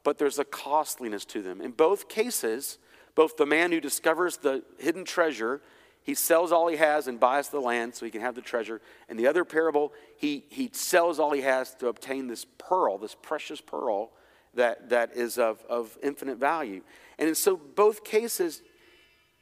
but 0.04 0.18
there's 0.18 0.40
a 0.40 0.44
costliness 0.44 1.26
to 1.26 1.42
them. 1.42 1.62
In 1.62 1.72
both 1.72 2.10
cases, 2.10 2.78
both 3.16 3.38
the 3.38 3.46
man 3.46 3.72
who 3.72 3.82
discovers 3.82 4.38
the 4.38 4.64
hidden 4.78 5.06
treasure, 5.06 5.62
he 6.04 6.14
sells 6.16 6.52
all 6.52 6.68
he 6.68 6.78
has 6.78 7.08
and 7.08 7.20
buys 7.20 7.50
the 7.50 7.60
land 7.60 7.96
so 7.96 8.06
he 8.06 8.12
can 8.12 8.22
have 8.22 8.36
the 8.36 8.42
treasure. 8.42 8.82
And 9.08 9.20
the 9.20 9.28
other 9.28 9.46
parable, 9.46 9.94
he, 10.18 10.46
he 10.50 10.70
sells 10.74 11.20
all 11.20 11.32
he 11.32 11.42
has 11.42 11.76
to 11.76 11.88
obtain 11.88 12.28
this 12.28 12.46
pearl, 12.58 12.98
this 12.98 13.16
precious 13.16 13.62
pearl 13.62 14.12
that, 14.56 14.90
that 14.90 15.16
is 15.16 15.38
of, 15.38 15.64
of 15.70 15.98
infinite 16.02 16.38
value. 16.38 16.82
And 17.20 17.28
in 17.28 17.36
so 17.36 17.58
both 17.58 18.04
cases, 18.04 18.64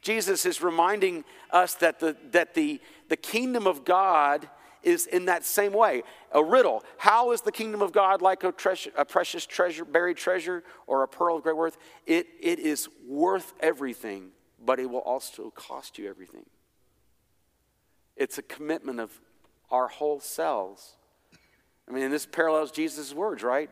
Jesus 0.01 0.45
is 0.45 0.61
reminding 0.61 1.23
us 1.51 1.75
that 1.75 1.99
the, 1.99 2.17
that 2.31 2.55
the, 2.55 2.81
the 3.07 3.15
kingdom 3.15 3.67
of 3.67 3.85
God 3.85 4.49
is 4.83 5.05
in 5.05 5.25
that 5.25 5.45
same 5.45 5.73
way. 5.73 6.01
A 6.31 6.43
riddle. 6.43 6.83
How 6.97 7.31
is 7.31 7.41
the 7.41 7.51
kingdom 7.51 7.81
of 7.81 7.91
God 7.91 8.21
like 8.21 8.43
a, 8.43 8.51
treasure, 8.51 8.91
a 8.97 9.05
precious 9.05 9.45
treasure, 9.45 9.85
buried 9.85 10.17
treasure, 10.17 10.63
or 10.87 11.03
a 11.03 11.07
pearl 11.07 11.37
of 11.37 11.43
great 11.43 11.55
worth? 11.55 11.77
It, 12.05 12.27
it 12.41 12.59
is 12.59 12.89
worth 13.07 13.53
everything, 13.59 14.31
but 14.63 14.79
it 14.79 14.89
will 14.89 14.99
also 14.99 15.51
cost 15.51 15.97
you 15.97 16.09
everything. 16.09 16.45
It's 18.15 18.39
a 18.39 18.43
commitment 18.43 18.99
of 18.99 19.11
our 19.69 19.87
whole 19.87 20.19
selves. 20.19 20.95
I 21.87 21.91
mean, 21.91 22.03
and 22.03 22.13
this 22.13 22.25
parallels 22.25 22.71
Jesus' 22.71 23.13
words, 23.13 23.43
right? 23.43 23.69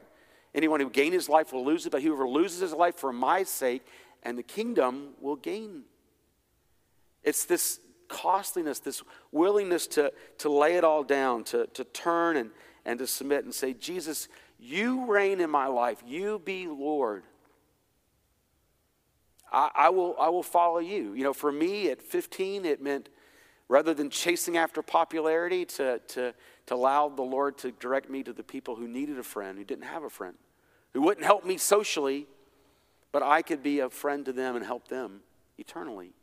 Anyone 0.55 0.79
who 0.79 0.89
gains 0.89 1.13
his 1.13 1.29
life 1.29 1.53
will 1.53 1.65
lose 1.65 1.85
it, 1.85 1.91
but 1.91 2.01
whoever 2.01 2.27
loses 2.27 2.61
his 2.61 2.73
life 2.73 2.95
for 2.95 3.11
my 3.11 3.43
sake 3.43 3.85
and 4.23 4.37
the 4.37 4.43
kingdom 4.43 5.09
will 5.19 5.35
gain. 5.35 5.83
It's 7.23 7.45
this 7.45 7.81
costliness, 8.07 8.79
this 8.79 9.03
willingness 9.31 9.85
to, 9.87 10.13
to 10.39 10.49
lay 10.49 10.77
it 10.77 10.85
all 10.85 11.03
down, 11.03 11.43
to, 11.45 11.67
to 11.73 11.83
turn 11.83 12.37
and, 12.37 12.51
and 12.85 12.99
to 12.99 13.05
submit 13.05 13.43
and 13.43 13.53
say, 13.53 13.73
Jesus, 13.73 14.29
you 14.57 15.05
reign 15.05 15.41
in 15.41 15.49
my 15.49 15.67
life. 15.67 16.01
You 16.07 16.39
be 16.39 16.67
Lord. 16.67 17.23
I, 19.51 19.69
I, 19.75 19.89
will, 19.89 20.15
I 20.17 20.29
will 20.29 20.43
follow 20.43 20.79
you. 20.79 21.13
You 21.13 21.23
know, 21.23 21.33
for 21.33 21.51
me 21.51 21.89
at 21.89 22.01
15, 22.01 22.63
it 22.63 22.81
meant 22.81 23.09
rather 23.67 23.93
than 23.93 24.09
chasing 24.09 24.57
after 24.57 24.81
popularity, 24.81 25.65
to, 25.65 25.99
to, 26.07 26.33
to 26.67 26.75
allow 26.75 27.09
the 27.09 27.23
Lord 27.23 27.57
to 27.59 27.71
direct 27.71 28.09
me 28.09 28.23
to 28.23 28.33
the 28.33 28.43
people 28.43 28.75
who 28.75 28.87
needed 28.87 29.17
a 29.17 29.23
friend, 29.23 29.57
who 29.57 29.63
didn't 29.63 29.85
have 29.85 30.03
a 30.03 30.09
friend, 30.09 30.35
who 30.95 31.01
wouldn't 31.01 31.25
help 31.25 31.45
me 31.45 31.57
socially, 31.57 32.25
but 33.11 33.21
I 33.21 33.41
could 33.41 33.61
be 33.61 33.81
a 33.81 33.89
friend 33.89 34.23
to 34.23 34.31
them 34.31 34.55
and 34.55 34.65
help 34.65 34.87
them 34.87 35.19
eternally. 35.57 36.13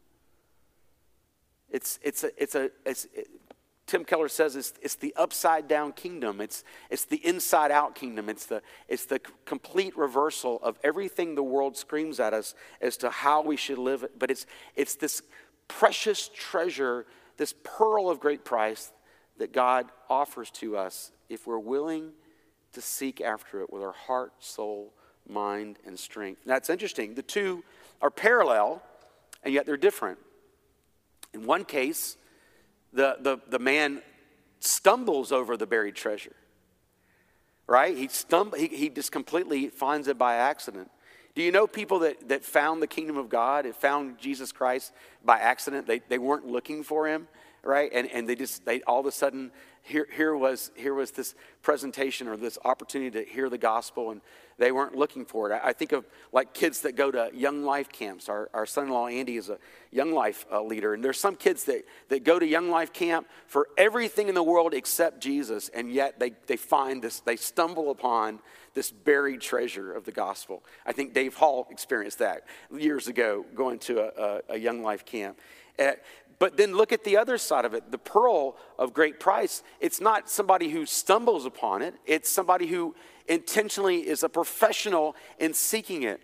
It's, 1.69 1.99
it's, 2.02 2.25
a, 2.25 2.43
it's 2.43 2.55
a, 2.55 2.71
it's, 2.87 3.07
it, 3.14 3.29
Tim 3.87 4.02
Keller 4.02 4.29
says 4.29 4.57
it's, 4.57 4.73
it's 4.81 4.95
the 4.95 5.12
upside 5.14 5.69
down 5.69 5.93
kingdom. 5.93 6.41
It's, 6.41 6.64
it's 6.88 7.05
the 7.05 7.19
inside 7.19 7.71
out 7.71 7.95
kingdom. 7.95 8.31
It's 8.31 8.47
the, 8.47 8.62
it's 8.88 9.05
the 9.05 9.21
complete 9.45 9.95
reversal 9.95 10.59
of 10.62 10.79
everything 10.83 11.35
the 11.35 11.43
world 11.43 11.76
screams 11.76 12.19
at 12.19 12.33
us 12.33 12.55
as 12.81 12.97
to 12.99 13.11
how 13.11 13.43
we 13.43 13.59
should 13.59 13.76
live. 13.76 14.07
But 14.19 14.31
it's, 14.31 14.47
it's 14.75 14.95
this 14.95 15.21
precious 15.69 16.31
treasure, 16.33 17.05
this 17.37 17.55
pearl 17.62 18.09
of 18.09 18.21
great 18.21 18.43
price 18.43 18.91
that 19.37 19.52
God 19.52 19.91
offers 20.09 20.50
to 20.52 20.79
us 20.79 21.12
if 21.29 21.47
we're 21.47 21.59
willing 21.59 22.12
to 22.73 22.81
seek 22.81 23.21
after 23.21 23.61
it 23.61 23.73
with 23.73 23.83
our 23.83 23.93
heart, 23.93 24.33
soul, 24.38 24.93
mind, 25.29 25.79
and 25.87 25.99
strength. 25.99 26.43
Now, 26.47 26.57
it's 26.57 26.71
interesting. 26.71 27.14
The 27.14 27.23
two 27.23 27.64
are 28.00 28.11
parallel, 28.11 28.83
and 29.43 29.55
yet 29.55 29.67
they're 29.67 29.76
different. 29.76 30.19
In 31.35 31.47
one 31.47 31.64
case, 31.64 32.17
the, 32.93 33.17
the, 33.21 33.38
the 33.49 33.59
man 33.59 34.02
stumbles 34.61 35.33
over 35.33 35.57
the 35.57 35.67
buried 35.67 35.95
treasure, 35.95 36.37
right? 37.67 37.97
He, 37.97 38.09
stumble, 38.09 38.59
he, 38.59 38.69
he 38.69 38.88
just 38.88 39.12
completely 39.12 39.69
finds 39.69 40.09
it 40.09 40.19
by 40.19 40.37
accident. 40.37 40.91
Do 41.35 41.43
you 41.43 41.50
know 41.50 41.67
people 41.67 42.00
that, 42.00 42.29
that 42.29 42.45
found 42.45 42.83
the 42.83 42.87
kingdom 42.87 43.17
of 43.17 43.29
God 43.31 43.64
and 43.64 43.75
found 43.75 44.19
Jesus 44.19 44.52
Christ 44.52 44.93
by 45.25 45.38
accident? 45.38 45.87
They, 45.87 46.00
they 46.09 46.19
weren't 46.19 46.47
looking 46.47 46.83
for 46.83 47.09
him, 47.09 47.26
right? 47.62 47.91
And, 47.95 48.11
and 48.11 48.29
they 48.29 48.35
just, 48.35 48.67
they 48.67 48.83
all 48.83 49.00
of 49.00 49.07
a 49.07 49.12
sudden, 49.12 49.50
here, 49.83 50.07
here, 50.15 50.37
was, 50.37 50.71
here 50.77 50.95
was 50.95 51.11
this 51.11 51.35
presentation 51.62 52.29
or 52.29 52.37
this 52.37 52.57
opportunity 52.65 53.25
to 53.25 53.29
hear 53.29 53.49
the 53.49 53.59
gospel, 53.59 54.11
and 54.11 54.21
they 54.57 54.71
weren't 54.71 54.95
looking 54.95 55.25
for 55.25 55.51
it. 55.51 55.61
I 55.62 55.73
think 55.73 55.91
of 55.93 56.07
like 56.33 56.55
kids 56.55 56.83
that 56.83 56.95
go 56.95 57.11
to 57.11 57.31
young 57.35 57.65
life 57.65 57.91
camps. 57.91 58.29
Our, 58.29 58.49
our 58.55 58.65
son 58.65 58.85
in 58.85 58.91
law, 58.91 59.09
Andy, 59.09 59.37
is 59.37 59.49
a 59.49 59.59
young 59.91 60.12
life 60.12 60.47
uh, 60.53 60.62
leader. 60.62 60.95
And 60.95 61.05
there's 61.05 61.19
some 61.19 61.35
kids 61.35 61.65
that, 61.65 61.85
that 62.11 62.23
go 62.23 62.39
to 62.39 62.47
young 62.47 62.71
life 62.71 62.93
camp 62.93 63.27
for 63.47 63.69
everything 63.77 64.29
in 64.29 64.35
the 64.35 64.43
world 64.43 64.73
except 64.73 65.21
Jesus, 65.21 65.69
and 65.71 65.93
yet 65.93 66.21
they, 66.21 66.31
they 66.47 66.57
find 66.57 67.03
this, 67.03 67.21
they 67.21 67.37
stumble 67.37 67.91
upon 67.91 68.39
this 68.75 68.91
buried 68.91 69.41
treasure 69.41 69.93
of 69.93 70.05
the 70.05 70.12
gospel. 70.12 70.62
I 70.87 70.93
think 70.93 71.12
Dave 71.12 71.35
Hall 71.35 71.67
experienced 71.71 72.21
that 72.21 72.47
years 72.75 73.09
ago 73.09 73.45
going 73.55 73.79
to 73.81 74.01
a, 74.01 74.23
a, 74.23 74.41
a 74.55 74.59
young 74.59 74.83
life 74.83 75.05
camp. 75.05 75.39
Uh, 75.79 75.93
but 76.43 76.57
then 76.57 76.75
look 76.75 76.91
at 76.91 77.05
the 77.05 77.17
other 77.17 77.39
side 77.39 77.65
of 77.65 77.73
it 77.73 77.93
the 77.93 77.99
pearl 77.99 78.57
of 78.77 78.93
great 78.93 79.21
price. 79.21 79.63
It's 79.79 80.01
not 80.01 80.29
somebody 80.29 80.71
who 80.71 80.87
stumbles 80.87 81.47
upon 81.47 81.83
it, 81.83 81.95
it's 82.05 82.29
somebody 82.29 82.67
who 82.67 82.97
intentionally 83.29 84.09
is 84.09 84.25
a 84.25 84.29
professional 84.29 85.15
in 85.39 85.55
seeking 85.55 86.03
it. 86.03 86.21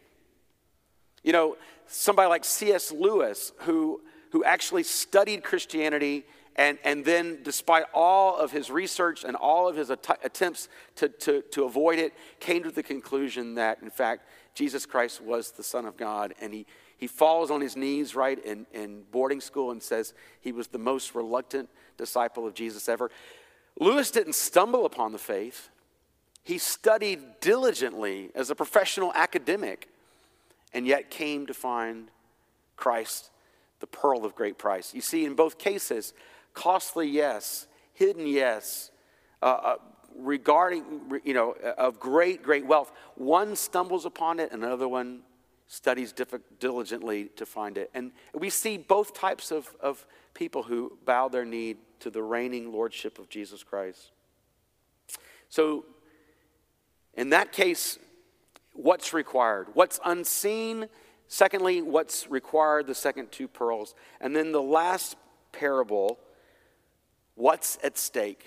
You 1.22 1.32
know, 1.32 1.56
somebody 1.86 2.28
like 2.28 2.44
C.S. 2.44 2.90
Lewis, 2.90 3.52
who, 3.58 4.00
who 4.32 4.42
actually 4.42 4.82
studied 4.82 5.44
Christianity 5.44 6.24
and, 6.56 6.78
and 6.82 7.04
then, 7.04 7.38
despite 7.44 7.84
all 7.94 8.36
of 8.36 8.50
his 8.50 8.72
research 8.72 9.22
and 9.22 9.36
all 9.36 9.68
of 9.68 9.76
his 9.76 9.88
att- 9.88 10.18
attempts 10.24 10.68
to, 10.96 11.08
to, 11.08 11.42
to 11.52 11.62
avoid 11.62 12.00
it, 12.00 12.12
came 12.40 12.64
to 12.64 12.72
the 12.72 12.82
conclusion 12.82 13.54
that, 13.54 13.78
in 13.82 13.90
fact, 13.90 14.26
Jesus 14.56 14.84
Christ 14.84 15.22
was 15.22 15.52
the 15.52 15.62
Son 15.62 15.86
of 15.86 15.96
God. 15.96 16.34
And 16.40 16.52
he, 16.52 16.66
he 16.98 17.06
falls 17.06 17.50
on 17.50 17.60
his 17.60 17.76
knees, 17.76 18.14
right, 18.14 18.44
in, 18.44 18.66
in 18.72 19.04
boarding 19.12 19.40
school 19.40 19.70
and 19.70 19.80
says 19.80 20.14
he 20.40 20.52
was 20.52 20.66
the 20.66 20.78
most 20.78 21.14
reluctant 21.14 21.70
disciple 21.96 22.46
of 22.46 22.54
Jesus 22.54 22.88
ever. 22.88 23.10
Lewis 23.78 24.10
didn't 24.10 24.34
stumble 24.34 24.84
upon 24.84 25.12
the 25.12 25.18
faith, 25.18 25.70
he 26.42 26.58
studied 26.58 27.40
diligently 27.40 28.30
as 28.34 28.50
a 28.50 28.54
professional 28.54 29.12
academic 29.14 29.88
and 30.74 30.86
yet 30.86 31.10
came 31.10 31.46
to 31.46 31.54
find 31.54 32.10
Christ, 32.76 33.30
the 33.80 33.86
pearl 33.86 34.24
of 34.24 34.34
great 34.34 34.58
price. 34.58 34.92
You 34.94 35.00
see, 35.00 35.24
in 35.24 35.34
both 35.34 35.58
cases, 35.58 36.14
costly, 36.54 37.06
yes, 37.06 37.66
hidden, 37.92 38.26
yes, 38.26 38.90
uh, 39.42 39.46
uh, 39.46 39.76
regarding, 40.16 41.20
you 41.24 41.34
know, 41.34 41.52
of 41.76 42.00
great, 42.00 42.42
great 42.42 42.66
wealth. 42.66 42.92
One 43.14 43.54
stumbles 43.54 44.04
upon 44.04 44.40
it, 44.40 44.50
and 44.50 44.64
another 44.64 44.88
one 44.88 45.20
studies 45.68 46.14
diligently 46.58 47.26
to 47.36 47.46
find 47.46 47.78
it. 47.78 47.90
And 47.94 48.10
we 48.34 48.50
see 48.50 48.78
both 48.78 49.14
types 49.14 49.50
of, 49.50 49.68
of 49.80 50.04
people 50.34 50.62
who 50.62 50.98
bow 51.04 51.28
their 51.28 51.44
knee 51.44 51.76
to 52.00 52.10
the 52.10 52.22
reigning 52.22 52.72
lordship 52.72 53.18
of 53.18 53.28
Jesus 53.28 53.62
Christ. 53.62 54.10
So, 55.50 55.84
in 57.14 57.30
that 57.30 57.52
case, 57.52 57.98
what's 58.72 59.12
required? 59.12 59.68
What's 59.74 60.00
unseen? 60.04 60.88
Secondly, 61.26 61.82
what's 61.82 62.30
required? 62.30 62.86
The 62.86 62.94
second 62.94 63.30
two 63.30 63.48
pearls. 63.48 63.94
And 64.20 64.34
then 64.34 64.52
the 64.52 64.62
last 64.62 65.16
parable, 65.52 66.18
what's 67.34 67.78
at 67.82 67.98
stake? 67.98 68.44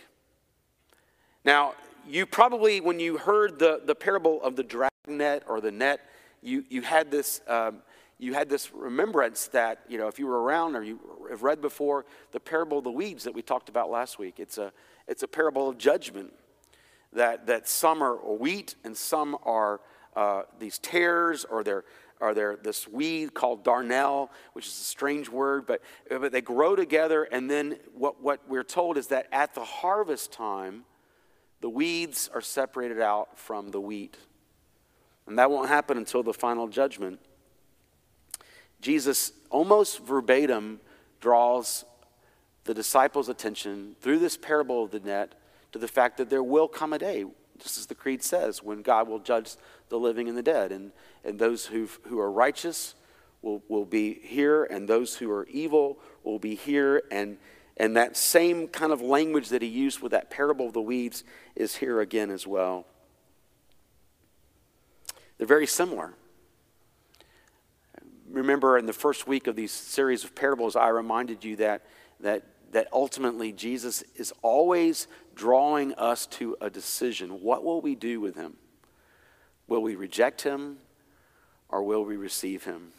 Now, 1.44 1.74
you 2.08 2.26
probably, 2.26 2.82
when 2.82 3.00
you 3.00 3.18
heard 3.18 3.60
the, 3.60 3.82
the 3.84 3.96
parable 3.96 4.42
of 4.42 4.56
the 4.56 4.64
dragnet 4.64 5.44
or 5.48 5.62
the 5.62 5.72
net, 5.72 6.02
you, 6.42 6.64
you 6.70 6.82
had 6.82 7.12
this. 7.12 7.42
Um, 7.48 7.82
you 8.22 8.36
had 8.36 8.50
this 8.50 8.72
remembrance 8.72 9.48
that, 9.48 9.80
you 9.90 9.98
know, 9.98 10.08
if 10.08 10.20
you 10.20 10.28
were 10.28 10.44
around 10.44 10.76
or 10.76 10.84
you 10.84 11.00
have 11.32 11.42
read 11.42 11.60
before 11.60 12.06
the 12.34 12.40
parable 12.40 12.78
of 12.78 12.84
the 12.84 12.92
weeds 12.92 13.24
that 13.24 13.34
we 13.34 13.42
talked 13.42 13.68
about 13.68 13.90
last 13.90 14.20
week, 14.20 14.40
it's 14.40 14.60
a, 14.60 14.72
it's 15.08 15.24
a 15.24 15.28
parable 15.28 15.68
of 15.68 15.80
judgment 15.80 16.32
that, 17.14 17.48
that 17.48 17.68
some 17.68 18.04
are 18.04 18.16
wheat 18.18 18.76
and 18.84 18.96
some 18.96 19.36
are 19.42 19.82
uh, 20.16 20.44
these 20.60 20.78
tares 20.78 21.46
or 21.46 21.64
they're, 21.64 21.84
are 22.20 22.36
there 22.36 22.56
this 22.56 22.88
weed 22.88 23.34
called 23.34 23.66
darnel, 23.66 24.30
which 24.54 24.68
is 24.68 24.74
a 24.74 24.84
strange 24.84 25.28
word, 25.28 25.66
but, 25.66 25.82
but 26.08 26.32
they 26.32 26.42
grow 26.42 26.76
together. 26.76 27.24
And 27.24 27.50
then 27.50 27.80
what, 27.96 28.22
what 28.22 28.48
we're 28.48 28.64
told 28.64 29.00
is 29.00 29.08
that 29.08 29.28
at 29.32 29.56
the 29.56 29.64
harvest 29.64 30.32
time, 30.32 30.86
the 31.62 31.70
weeds 31.70 32.30
are 32.34 32.42
separated 32.42 33.02
out 33.02 33.40
from 33.40 33.72
the 33.72 33.82
wheat. 33.82 34.16
And 35.28 35.38
that 35.38 35.52
won't 35.52 35.70
happen 35.70 35.98
until 35.98 36.24
the 36.24 36.34
final 36.34 36.68
judgment. 36.68 37.20
Jesus 38.82 39.32
almost 39.50 40.04
verbatim 40.04 40.80
draws 41.20 41.86
the 42.64 42.74
disciples' 42.74 43.30
attention 43.30 43.96
through 44.02 44.20
this 44.20 44.38
parable 44.38 44.84
of 44.84 44.92
the 44.92 45.00
net 45.00 45.36
to 45.72 45.80
the 45.80 45.88
fact 45.88 46.18
that 46.18 46.30
there 46.30 46.44
will 46.44 46.68
come 46.68 46.94
a 46.94 47.00
day, 47.00 47.26
just 47.60 47.78
as 47.78 47.86
the 47.86 47.96
Creed 47.96 48.24
says, 48.24 48.62
when 48.62 48.82
God 48.82 49.08
will 49.08 49.20
judge 49.20 49.56
the 49.90 49.98
living 50.00 50.28
and 50.28 50.38
the 50.38 50.44
dead. 50.44 50.72
And, 50.72 50.92
and 51.24 51.40
those 51.40 51.68
who 51.68 51.88
who 52.04 52.20
are 52.20 52.32
righteous 52.32 52.96
will, 53.42 53.64
will 53.68 53.86
be 53.86 54.20
here, 54.22 54.64
and 54.64 54.88
those 54.88 55.16
who 55.16 55.32
are 55.32 55.46
evil 55.48 56.00
will 56.24 56.40
be 56.40 56.56
here. 56.56 57.04
And, 57.12 57.38
and 57.78 57.96
that 57.96 58.18
same 58.18 58.68
kind 58.68 58.92
of 58.92 59.02
language 59.02 59.50
that 59.50 59.62
he 59.62 59.68
used 59.68 60.02
with 60.02 60.12
that 60.12 60.30
parable 60.30 60.68
of 60.68 60.74
the 60.74 60.82
weeds 60.82 61.24
is 61.56 61.78
here 61.78 62.00
again 62.02 62.30
as 62.30 62.46
well. 62.46 62.86
They're 65.42 65.48
very 65.48 65.66
similar. 65.66 66.14
Remember, 68.30 68.78
in 68.78 68.86
the 68.86 68.94
first 68.94 69.26
week 69.26 69.48
of 69.48 69.56
these 69.56 69.72
series 69.72 70.24
of 70.24 70.36
parables, 70.36 70.76
I 70.76 70.90
reminded 70.90 71.44
you 71.44 71.56
that, 71.56 71.82
that, 72.20 72.44
that 72.74 72.88
ultimately 72.94 73.52
Jesus 73.52 74.04
is 74.16 74.32
always 74.44 75.08
drawing 75.34 75.96
us 75.96 76.28
to 76.28 76.58
a 76.62 76.70
decision. 76.70 77.42
What 77.42 77.64
will 77.64 77.82
we 77.82 77.96
do 77.96 78.22
with 78.22 78.36
him? 78.36 78.58
Will 79.68 79.82
we 79.82 79.96
reject 79.96 80.44
him 80.44 80.78
or 81.70 81.82
will 81.82 82.06
we 82.06 82.18
receive 82.18 82.66
him? 82.66 82.92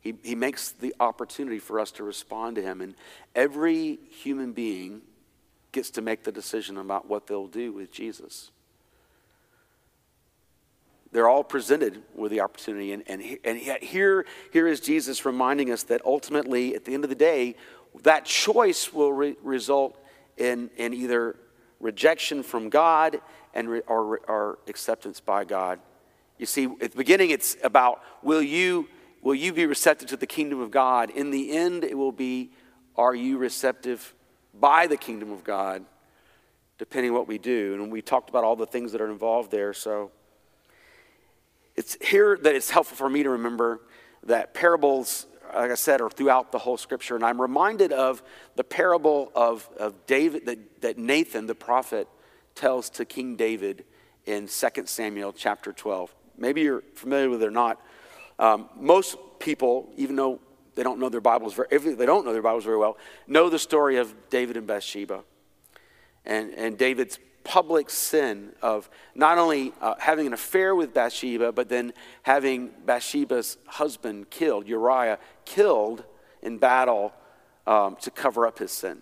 He, 0.00 0.14
he 0.22 0.36
makes 0.36 0.70
the 0.70 0.94
opportunity 1.00 1.58
for 1.58 1.80
us 1.80 1.90
to 1.90 2.04
respond 2.04 2.54
to 2.54 2.62
him. 2.62 2.80
And 2.80 2.94
every 3.34 3.98
human 4.08 4.52
being 4.52 5.00
gets 5.72 5.90
to 5.90 6.00
make 6.00 6.22
the 6.22 6.30
decision 6.30 6.78
about 6.78 7.08
what 7.08 7.26
they'll 7.26 7.48
do 7.48 7.72
with 7.72 7.90
Jesus. 7.90 8.52
They're 11.12 11.28
all 11.28 11.44
presented 11.44 12.02
with 12.14 12.30
the 12.32 12.40
opportunity. 12.40 12.92
And, 12.92 13.02
and, 13.06 13.22
and 13.44 13.60
yet, 13.60 13.82
here, 13.82 14.26
here 14.52 14.66
is 14.66 14.80
Jesus 14.80 15.24
reminding 15.24 15.70
us 15.70 15.84
that 15.84 16.04
ultimately, 16.04 16.74
at 16.74 16.84
the 16.84 16.94
end 16.94 17.04
of 17.04 17.10
the 17.10 17.16
day, 17.16 17.54
that 18.02 18.24
choice 18.24 18.92
will 18.92 19.12
re- 19.12 19.36
result 19.42 19.98
in, 20.36 20.70
in 20.76 20.92
either 20.92 21.36
rejection 21.80 22.42
from 22.42 22.68
God 22.68 23.20
and 23.54 23.68
re, 23.68 23.80
or, 23.86 24.20
or 24.28 24.58
acceptance 24.68 25.20
by 25.20 25.44
God. 25.44 25.78
You 26.38 26.46
see, 26.46 26.64
at 26.64 26.90
the 26.90 26.96
beginning, 26.96 27.30
it's 27.30 27.56
about 27.64 28.02
will 28.22 28.42
you, 28.42 28.88
will 29.22 29.34
you 29.34 29.52
be 29.52 29.64
receptive 29.64 30.08
to 30.08 30.16
the 30.16 30.26
kingdom 30.26 30.60
of 30.60 30.70
God? 30.70 31.10
In 31.10 31.30
the 31.30 31.56
end, 31.56 31.84
it 31.84 31.96
will 31.96 32.12
be 32.12 32.50
are 32.96 33.14
you 33.14 33.38
receptive 33.38 34.14
by 34.58 34.86
the 34.86 34.96
kingdom 34.96 35.30
of 35.30 35.44
God, 35.44 35.84
depending 36.78 37.12
what 37.12 37.28
we 37.28 37.38
do. 37.38 37.74
And 37.74 37.90
we 37.90 38.02
talked 38.02 38.28
about 38.28 38.44
all 38.44 38.56
the 38.56 38.66
things 38.66 38.92
that 38.92 39.00
are 39.00 39.10
involved 39.10 39.50
there. 39.50 39.72
So 39.72 40.10
it's 41.86 41.96
here 42.04 42.36
that 42.36 42.56
it's 42.56 42.68
helpful 42.68 42.96
for 42.96 43.08
me 43.08 43.22
to 43.22 43.30
remember 43.30 43.80
that 44.24 44.54
parables 44.54 45.26
like 45.54 45.70
I 45.70 45.76
said, 45.76 46.00
are 46.00 46.10
throughout 46.10 46.50
the 46.50 46.58
whole 46.58 46.76
scripture. 46.76 47.14
And 47.14 47.24
I'm 47.24 47.40
reminded 47.40 47.92
of 47.92 48.24
the 48.56 48.64
parable 48.64 49.30
of, 49.36 49.68
of 49.78 50.04
David 50.04 50.46
that, 50.46 50.82
that 50.82 50.98
Nathan, 50.98 51.46
the 51.46 51.54
prophet, 51.54 52.08
tells 52.56 52.90
to 52.90 53.04
King 53.04 53.36
David 53.36 53.84
in 54.24 54.48
2 54.48 54.68
Samuel 54.86 55.32
chapter 55.32 55.72
12. 55.72 56.12
Maybe 56.36 56.62
you're 56.62 56.82
familiar 56.96 57.30
with 57.30 57.40
it 57.44 57.46
or 57.46 57.52
not. 57.52 57.80
Um, 58.40 58.68
most 58.76 59.16
people, 59.38 59.92
even 59.96 60.16
though 60.16 60.40
they 60.74 60.82
don't 60.82 60.98
know 60.98 61.08
their 61.08 61.20
Bibles 61.20 61.54
very, 61.54 61.68
if 61.70 61.84
they 61.84 62.06
don't 62.06 62.26
know 62.26 62.32
their 62.32 62.42
Bibles 62.42 62.64
very 62.64 62.76
well, 62.76 62.98
know 63.28 63.48
the 63.48 63.60
story 63.60 63.96
of 63.98 64.12
David 64.28 64.56
and 64.56 64.66
Bathsheba. 64.66 65.22
And, 66.24 66.50
and 66.54 66.76
David's 66.76 67.20
public 67.46 67.88
sin 67.88 68.52
of 68.60 68.90
not 69.14 69.38
only 69.38 69.72
uh, 69.80 69.94
having 69.98 70.26
an 70.26 70.32
affair 70.32 70.74
with 70.74 70.92
Bathsheba, 70.92 71.52
but 71.52 71.68
then 71.68 71.92
having 72.24 72.72
Bathsheba's 72.84 73.56
husband 73.66 74.30
killed, 74.30 74.66
Uriah, 74.66 75.20
killed 75.44 76.02
in 76.42 76.58
battle 76.58 77.12
um, 77.64 77.96
to 78.00 78.10
cover 78.10 78.48
up 78.48 78.58
his 78.58 78.72
sin. 78.72 79.00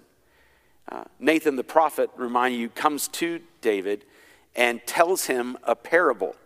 Uh, 0.92 1.04
Nathan 1.18 1.56
the 1.56 1.64
prophet, 1.64 2.10
remind 2.16 2.54
you, 2.54 2.68
comes 2.68 3.08
to 3.08 3.40
David 3.62 4.04
and 4.54 4.86
tells 4.86 5.24
him 5.24 5.56
a 5.64 5.74
parable, 5.74 6.36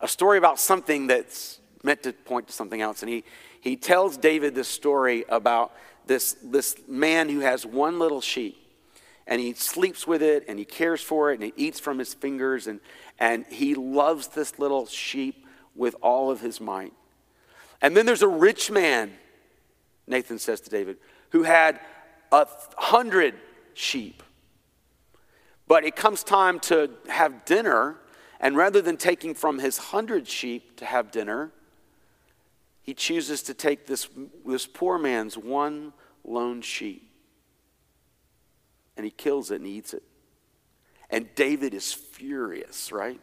a 0.00 0.06
story 0.06 0.38
about 0.38 0.60
something 0.60 1.08
that's 1.08 1.58
meant 1.82 2.04
to 2.04 2.12
point 2.12 2.46
to 2.46 2.52
something 2.52 2.80
else. 2.80 3.02
And 3.02 3.10
he, 3.10 3.24
he 3.60 3.74
tells 3.74 4.16
David 4.16 4.54
this 4.54 4.68
story 4.68 5.24
about 5.28 5.72
this, 6.06 6.36
this 6.40 6.76
man 6.86 7.28
who 7.28 7.40
has 7.40 7.66
one 7.66 7.98
little 7.98 8.20
sheep 8.20 8.56
and 9.30 9.40
he 9.40 9.54
sleeps 9.54 10.08
with 10.08 10.22
it 10.22 10.44
and 10.48 10.58
he 10.58 10.64
cares 10.64 11.00
for 11.00 11.30
it 11.30 11.34
and 11.34 11.44
he 11.44 11.52
eats 11.56 11.78
from 11.78 12.00
his 12.00 12.12
fingers 12.12 12.66
and, 12.66 12.80
and 13.20 13.46
he 13.46 13.76
loves 13.76 14.26
this 14.26 14.58
little 14.58 14.86
sheep 14.86 15.46
with 15.76 15.94
all 16.02 16.32
of 16.32 16.40
his 16.40 16.60
might. 16.60 16.92
And 17.80 17.96
then 17.96 18.06
there's 18.06 18.22
a 18.22 18.28
rich 18.28 18.72
man, 18.72 19.12
Nathan 20.08 20.40
says 20.40 20.60
to 20.62 20.70
David, 20.70 20.96
who 21.30 21.44
had 21.44 21.80
a 22.32 22.46
hundred 22.76 23.36
sheep. 23.72 24.24
But 25.68 25.84
it 25.84 25.94
comes 25.94 26.24
time 26.24 26.58
to 26.60 26.90
have 27.08 27.44
dinner, 27.44 27.98
and 28.40 28.56
rather 28.56 28.82
than 28.82 28.96
taking 28.96 29.34
from 29.34 29.60
his 29.60 29.78
hundred 29.78 30.26
sheep 30.26 30.76
to 30.78 30.84
have 30.84 31.12
dinner, 31.12 31.52
he 32.82 32.94
chooses 32.94 33.42
to 33.44 33.54
take 33.54 33.86
this, 33.86 34.08
this 34.44 34.66
poor 34.66 34.98
man's 34.98 35.38
one 35.38 35.92
lone 36.24 36.60
sheep 36.62 37.09
and 39.00 39.06
he 39.06 39.10
kills 39.10 39.50
it 39.50 39.56
and 39.56 39.66
he 39.66 39.72
eats 39.72 39.94
it. 39.94 40.02
And 41.08 41.26
David 41.34 41.72
is 41.72 41.90
furious, 41.90 42.92
right? 42.92 43.18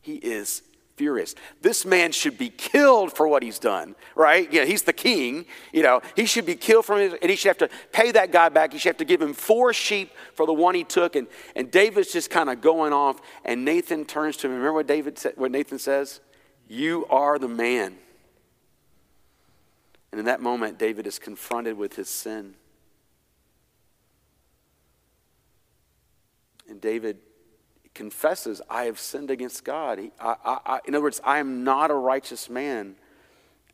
He 0.00 0.14
is 0.14 0.62
furious. 0.96 1.34
This 1.60 1.84
man 1.84 2.10
should 2.10 2.38
be 2.38 2.48
killed 2.48 3.12
for 3.12 3.28
what 3.28 3.42
he's 3.42 3.58
done, 3.58 3.96
right? 4.16 4.50
Yeah, 4.50 4.64
he's 4.64 4.84
the 4.84 4.94
king, 4.94 5.44
you 5.74 5.82
know. 5.82 6.00
He 6.16 6.24
should 6.24 6.46
be 6.46 6.54
killed 6.54 6.86
from 6.86 7.00
his, 7.00 7.12
and 7.20 7.28
he 7.28 7.36
should 7.36 7.48
have 7.48 7.58
to 7.58 7.68
pay 7.92 8.12
that 8.12 8.32
guy 8.32 8.48
back. 8.48 8.72
He 8.72 8.78
should 8.78 8.88
have 8.88 8.96
to 8.96 9.04
give 9.04 9.20
him 9.20 9.34
four 9.34 9.74
sheep 9.74 10.10
for 10.32 10.46
the 10.46 10.54
one 10.54 10.74
he 10.74 10.84
took. 10.84 11.14
And, 11.14 11.26
and 11.54 11.70
David's 11.70 12.10
just 12.10 12.30
kind 12.30 12.48
of 12.48 12.62
going 12.62 12.94
off, 12.94 13.20
and 13.44 13.62
Nathan 13.62 14.06
turns 14.06 14.38
to 14.38 14.46
him. 14.46 14.54
Remember 14.54 14.72
what 14.72 14.86
David 14.86 15.18
said, 15.18 15.34
what 15.36 15.50
Nathan 15.50 15.78
says? 15.78 16.20
You 16.66 17.04
are 17.10 17.38
the 17.38 17.46
man. 17.46 17.98
And 20.12 20.18
in 20.18 20.24
that 20.24 20.40
moment, 20.40 20.78
David 20.78 21.06
is 21.06 21.18
confronted 21.18 21.76
with 21.76 21.96
his 21.96 22.08
sin. 22.08 22.54
And 26.68 26.80
David 26.80 27.18
confesses, 27.94 28.62
I 28.68 28.84
have 28.84 28.98
sinned 28.98 29.30
against 29.30 29.64
God. 29.64 29.98
He, 29.98 30.12
I, 30.20 30.36
I, 30.44 30.80
in 30.86 30.94
other 30.94 31.02
words, 31.02 31.20
I 31.24 31.38
am 31.38 31.64
not 31.64 31.90
a 31.90 31.94
righteous 31.94 32.48
man. 32.48 32.96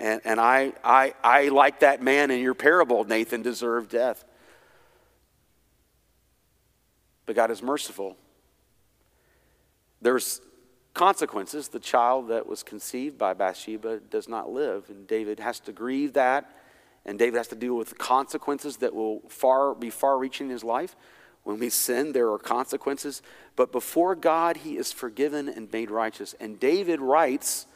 And, 0.01 0.21
and 0.25 0.41
I, 0.41 0.73
I, 0.83 1.15
I, 1.23 1.49
like 1.49 1.81
that 1.81 2.03
man 2.03 2.31
in 2.31 2.41
your 2.41 2.55
parable, 2.55 3.05
Nathan, 3.05 3.43
deserved 3.43 3.91
death. 3.91 4.25
But 7.27 7.37
God 7.37 7.51
is 7.51 7.63
merciful. 7.63 8.17
There's 10.03 10.41
consequences. 10.95 11.69
The 11.69 11.81
child 11.81 12.29
that 12.29 12.47
was 12.47 12.63
conceived 12.63 13.19
by 13.19 13.35
Bathsheba 13.35 14.01
does 14.11 14.29
not 14.29 14.51
live, 14.51 14.89
and 14.89 15.07
David 15.07 15.41
has 15.41 15.61
to 15.61 15.73
grieve 15.73 16.15
that, 16.15 16.51
and 17.05 17.19
David 17.19 17.37
has 17.37 17.49
to 17.49 17.57
deal 17.57 17.75
with 17.75 17.99
consequences 17.99 18.79
that 18.79 18.95
will 18.95 19.21
far 19.29 19.75
be 19.75 19.91
far 19.91 20.19
reaching 20.19 20.47
in 20.47 20.53
his 20.53 20.65
life. 20.65 20.97
When 21.45 21.59
we 21.59 21.71
sin, 21.71 22.13
there 22.13 22.33
are 22.33 22.39
consequences. 22.39 23.23
But 23.55 23.71
before 23.71 24.15
God, 24.15 24.59
he 24.59 24.77
is 24.77 24.93
forgiven 24.93 25.49
and 25.49 25.71
made 25.73 25.91
righteous. 25.91 26.35
And 26.41 26.59
David 26.59 27.01
writes 27.01 27.67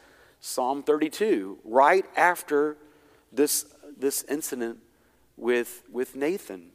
Psalm 0.41 0.83
32 0.83 1.59
right 1.65 2.05
after 2.17 2.77
this, 3.31 3.67
this 3.97 4.25
incident 4.25 4.79
with, 5.37 5.83
with 5.93 6.17
Nathan. 6.17 6.71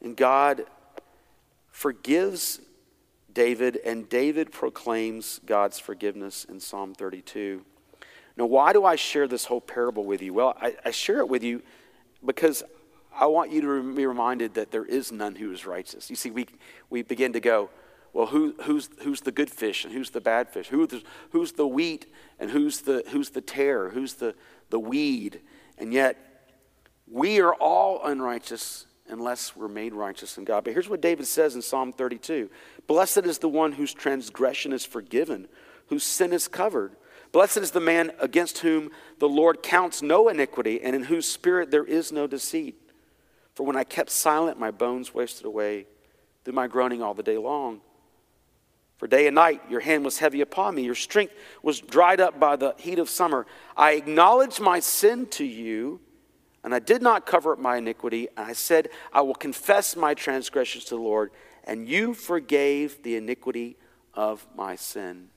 And 0.00 0.16
God 0.16 0.64
forgives 1.70 2.60
David, 3.32 3.78
and 3.84 4.08
David 4.08 4.52
proclaims 4.52 5.40
God's 5.46 5.78
forgiveness 5.78 6.44
in 6.44 6.60
Psalm 6.60 6.94
32. 6.94 7.64
Now, 8.36 8.46
why 8.46 8.72
do 8.72 8.84
I 8.84 8.96
share 8.96 9.26
this 9.26 9.46
whole 9.46 9.60
parable 9.60 10.04
with 10.04 10.22
you? 10.22 10.34
Well, 10.34 10.56
I, 10.60 10.76
I 10.84 10.90
share 10.90 11.18
it 11.18 11.28
with 11.28 11.42
you 11.42 11.62
because 12.24 12.62
I 13.18 13.26
want 13.26 13.50
you 13.50 13.60
to 13.62 13.94
be 13.94 14.06
reminded 14.06 14.54
that 14.54 14.70
there 14.70 14.84
is 14.84 15.10
none 15.10 15.34
who 15.34 15.52
is 15.52 15.66
righteous. 15.66 16.08
You 16.08 16.16
see, 16.16 16.30
we, 16.30 16.46
we 16.88 17.02
begin 17.02 17.32
to 17.32 17.40
go, 17.40 17.68
well, 18.12 18.26
who, 18.26 18.54
who's, 18.62 18.88
who's 19.02 19.20
the 19.20 19.32
good 19.32 19.50
fish 19.50 19.84
and 19.84 19.92
who's 19.92 20.10
the 20.10 20.20
bad 20.20 20.48
fish? 20.48 20.68
Who, 20.68 20.88
who's 21.30 21.52
the 21.52 21.66
wheat 21.66 22.06
and 22.38 22.50
who's 22.50 22.80
the, 22.80 23.02
who's 23.08 23.30
the 23.30 23.40
tare? 23.40 23.90
Who's 23.90 24.14
the, 24.14 24.34
the 24.70 24.78
weed? 24.78 25.40
And 25.78 25.92
yet, 25.92 26.16
we 27.10 27.40
are 27.40 27.54
all 27.54 28.04
unrighteous 28.04 28.86
unless 29.08 29.56
we're 29.56 29.68
made 29.68 29.94
righteous 29.94 30.38
in 30.38 30.44
God. 30.44 30.64
But 30.64 30.72
here's 30.72 30.88
what 30.88 31.00
David 31.00 31.26
says 31.26 31.54
in 31.54 31.62
Psalm 31.62 31.92
32 31.92 32.50
Blessed 32.86 33.18
is 33.18 33.38
the 33.38 33.48
one 33.48 33.72
whose 33.72 33.94
transgression 33.94 34.72
is 34.72 34.84
forgiven, 34.84 35.48
whose 35.88 36.04
sin 36.04 36.32
is 36.32 36.46
covered. 36.46 36.96
Blessed 37.32 37.58
is 37.58 37.72
the 37.72 37.80
man 37.80 38.12
against 38.20 38.58
whom 38.58 38.90
the 39.18 39.28
Lord 39.28 39.62
counts 39.62 40.02
no 40.02 40.28
iniquity, 40.28 40.80
and 40.80 40.94
in 40.96 41.04
whose 41.04 41.28
spirit 41.28 41.70
there 41.70 41.84
is 41.84 42.10
no 42.12 42.26
deceit. 42.26 42.87
For 43.58 43.64
when 43.64 43.74
I 43.74 43.82
kept 43.82 44.10
silent, 44.10 44.60
my 44.60 44.70
bones 44.70 45.12
wasted 45.12 45.44
away 45.44 45.88
through 46.44 46.54
my 46.54 46.68
groaning 46.68 47.02
all 47.02 47.12
the 47.12 47.24
day 47.24 47.38
long. 47.38 47.80
For 48.98 49.08
day 49.08 49.26
and 49.26 49.34
night 49.34 49.62
your 49.68 49.80
hand 49.80 50.04
was 50.04 50.18
heavy 50.20 50.42
upon 50.42 50.76
me, 50.76 50.84
your 50.84 50.94
strength 50.94 51.34
was 51.60 51.80
dried 51.80 52.20
up 52.20 52.38
by 52.38 52.54
the 52.54 52.76
heat 52.78 53.00
of 53.00 53.10
summer. 53.10 53.48
I 53.76 53.94
acknowledged 53.94 54.60
my 54.60 54.78
sin 54.78 55.26
to 55.30 55.44
you, 55.44 55.98
and 56.62 56.72
I 56.72 56.78
did 56.78 57.02
not 57.02 57.26
cover 57.26 57.52
up 57.52 57.58
my 57.58 57.78
iniquity. 57.78 58.28
And 58.36 58.46
I 58.46 58.52
said, 58.52 58.90
I 59.12 59.22
will 59.22 59.34
confess 59.34 59.96
my 59.96 60.14
transgressions 60.14 60.84
to 60.84 60.94
the 60.94 61.00
Lord, 61.00 61.32
and 61.64 61.88
you 61.88 62.14
forgave 62.14 63.02
the 63.02 63.16
iniquity 63.16 63.76
of 64.14 64.46
my 64.54 64.76
sin. 64.76 65.30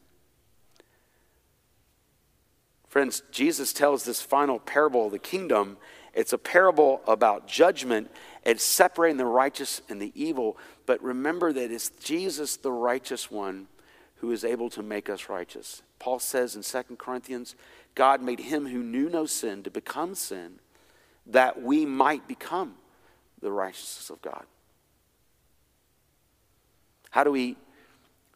Friends, 2.87 3.23
Jesus 3.31 3.73
tells 3.73 4.03
this 4.03 4.21
final 4.21 4.59
parable 4.59 5.07
of 5.07 5.11
the 5.11 5.17
kingdom. 5.17 5.77
It's 6.13 6.33
a 6.33 6.37
parable 6.37 7.01
about 7.07 7.47
judgment. 7.47 8.11
and 8.43 8.59
separating 8.59 9.17
the 9.17 9.25
righteous 9.25 9.83
and 9.87 10.01
the 10.01 10.11
evil. 10.15 10.57
But 10.87 11.01
remember 11.03 11.53
that 11.53 11.71
it's 11.71 11.91
Jesus, 11.99 12.57
the 12.57 12.71
righteous 12.71 13.29
one, 13.29 13.67
who 14.15 14.31
is 14.31 14.43
able 14.43 14.69
to 14.71 14.81
make 14.81 15.09
us 15.09 15.29
righteous. 15.29 15.83
Paul 15.99 16.17
says 16.19 16.55
in 16.55 16.63
2 16.63 16.95
Corinthians, 16.95 17.55
God 17.93 18.21
made 18.21 18.39
him 18.39 18.67
who 18.67 18.81
knew 18.81 19.09
no 19.09 19.27
sin 19.27 19.61
to 19.63 19.69
become 19.69 20.15
sin 20.15 20.59
that 21.27 21.61
we 21.61 21.85
might 21.85 22.27
become 22.27 22.75
the 23.41 23.51
righteousness 23.51 24.09
of 24.09 24.21
God. 24.21 24.45
How 27.11 27.23
do 27.23 27.31
we 27.31 27.57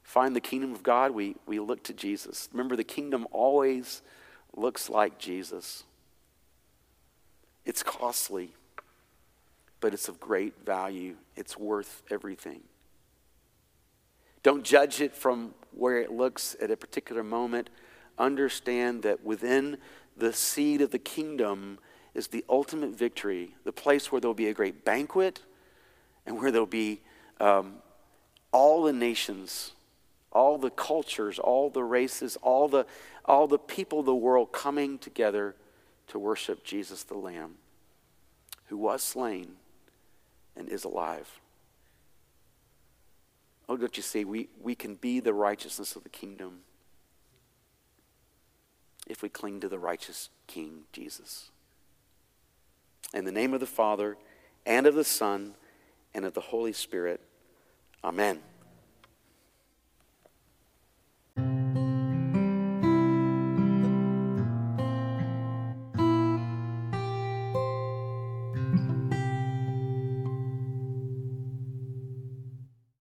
find 0.03 0.35
the 0.35 0.41
kingdom 0.41 0.73
of 0.73 0.83
God? 0.83 1.11
We, 1.11 1.35
we 1.45 1.59
look 1.59 1.83
to 1.85 1.93
Jesus. 1.93 2.49
Remember, 2.51 2.75
the 2.75 2.83
kingdom 2.83 3.27
always 3.31 4.01
looks 4.55 4.89
like 4.89 5.17
Jesus. 5.17 5.83
It's 7.65 7.83
costly, 7.83 8.53
but 9.79 9.93
it's 9.93 10.07
of 10.07 10.19
great 10.19 10.65
value. 10.65 11.15
It's 11.35 11.57
worth 11.57 12.03
everything. 12.11 12.61
Don't 14.43 14.63
judge 14.63 15.01
it 15.01 15.15
from 15.15 15.55
where 15.71 15.99
it 15.99 16.11
looks 16.11 16.55
at 16.61 16.69
a 16.69 16.77
particular 16.77 17.23
moment. 17.23 17.69
Understand 18.19 19.01
that 19.03 19.25
within 19.25 19.77
the 20.15 20.31
seed 20.31 20.81
of 20.81 20.91
the 20.91 20.99
kingdom 20.99 21.79
is 22.13 22.27
the 22.27 22.45
ultimate 22.47 22.91
victory, 22.91 23.55
the 23.63 23.71
place 23.71 24.11
where 24.11 24.21
there'll 24.21 24.35
be 24.35 24.47
a 24.47 24.53
great 24.53 24.85
banquet 24.85 25.41
and 26.25 26.39
where 26.39 26.51
there'll 26.51 26.67
be 26.67 27.01
um, 27.39 27.75
all 28.51 28.83
the 28.83 28.93
nations, 28.93 29.73
all 30.31 30.57
the 30.57 30.69
cultures, 30.69 31.39
all 31.39 31.69
the 31.69 31.83
races, 31.83 32.37
all 32.41 32.67
the, 32.67 32.85
all 33.25 33.47
the 33.47 33.57
people 33.57 33.99
of 34.01 34.05
the 34.05 34.15
world 34.15 34.51
coming 34.51 34.97
together 34.97 35.55
to 36.07 36.19
worship 36.19 36.63
Jesus 36.63 37.03
the 37.03 37.15
Lamb, 37.15 37.55
who 38.67 38.77
was 38.77 39.03
slain 39.03 39.53
and 40.55 40.69
is 40.69 40.83
alive. 40.83 41.39
Oh, 43.67 43.77
don't 43.77 43.97
you 43.97 44.03
see, 44.03 44.25
we, 44.25 44.49
we 44.61 44.75
can 44.75 44.95
be 44.95 45.19
the 45.19 45.33
righteousness 45.33 45.95
of 45.95 46.03
the 46.03 46.09
kingdom 46.09 46.59
if 49.07 49.21
we 49.21 49.29
cling 49.29 49.59
to 49.59 49.69
the 49.69 49.79
righteous 49.79 50.29
King, 50.47 50.83
Jesus. 50.91 51.49
In 53.13 53.25
the 53.25 53.31
name 53.31 53.53
of 53.53 53.59
the 53.59 53.65
Father, 53.65 54.17
and 54.65 54.87
of 54.87 54.95
the 54.95 55.03
Son, 55.03 55.55
and 56.13 56.25
of 56.25 56.33
the 56.33 56.41
Holy 56.41 56.73
Spirit. 56.73 57.21
Amen. 58.03 58.39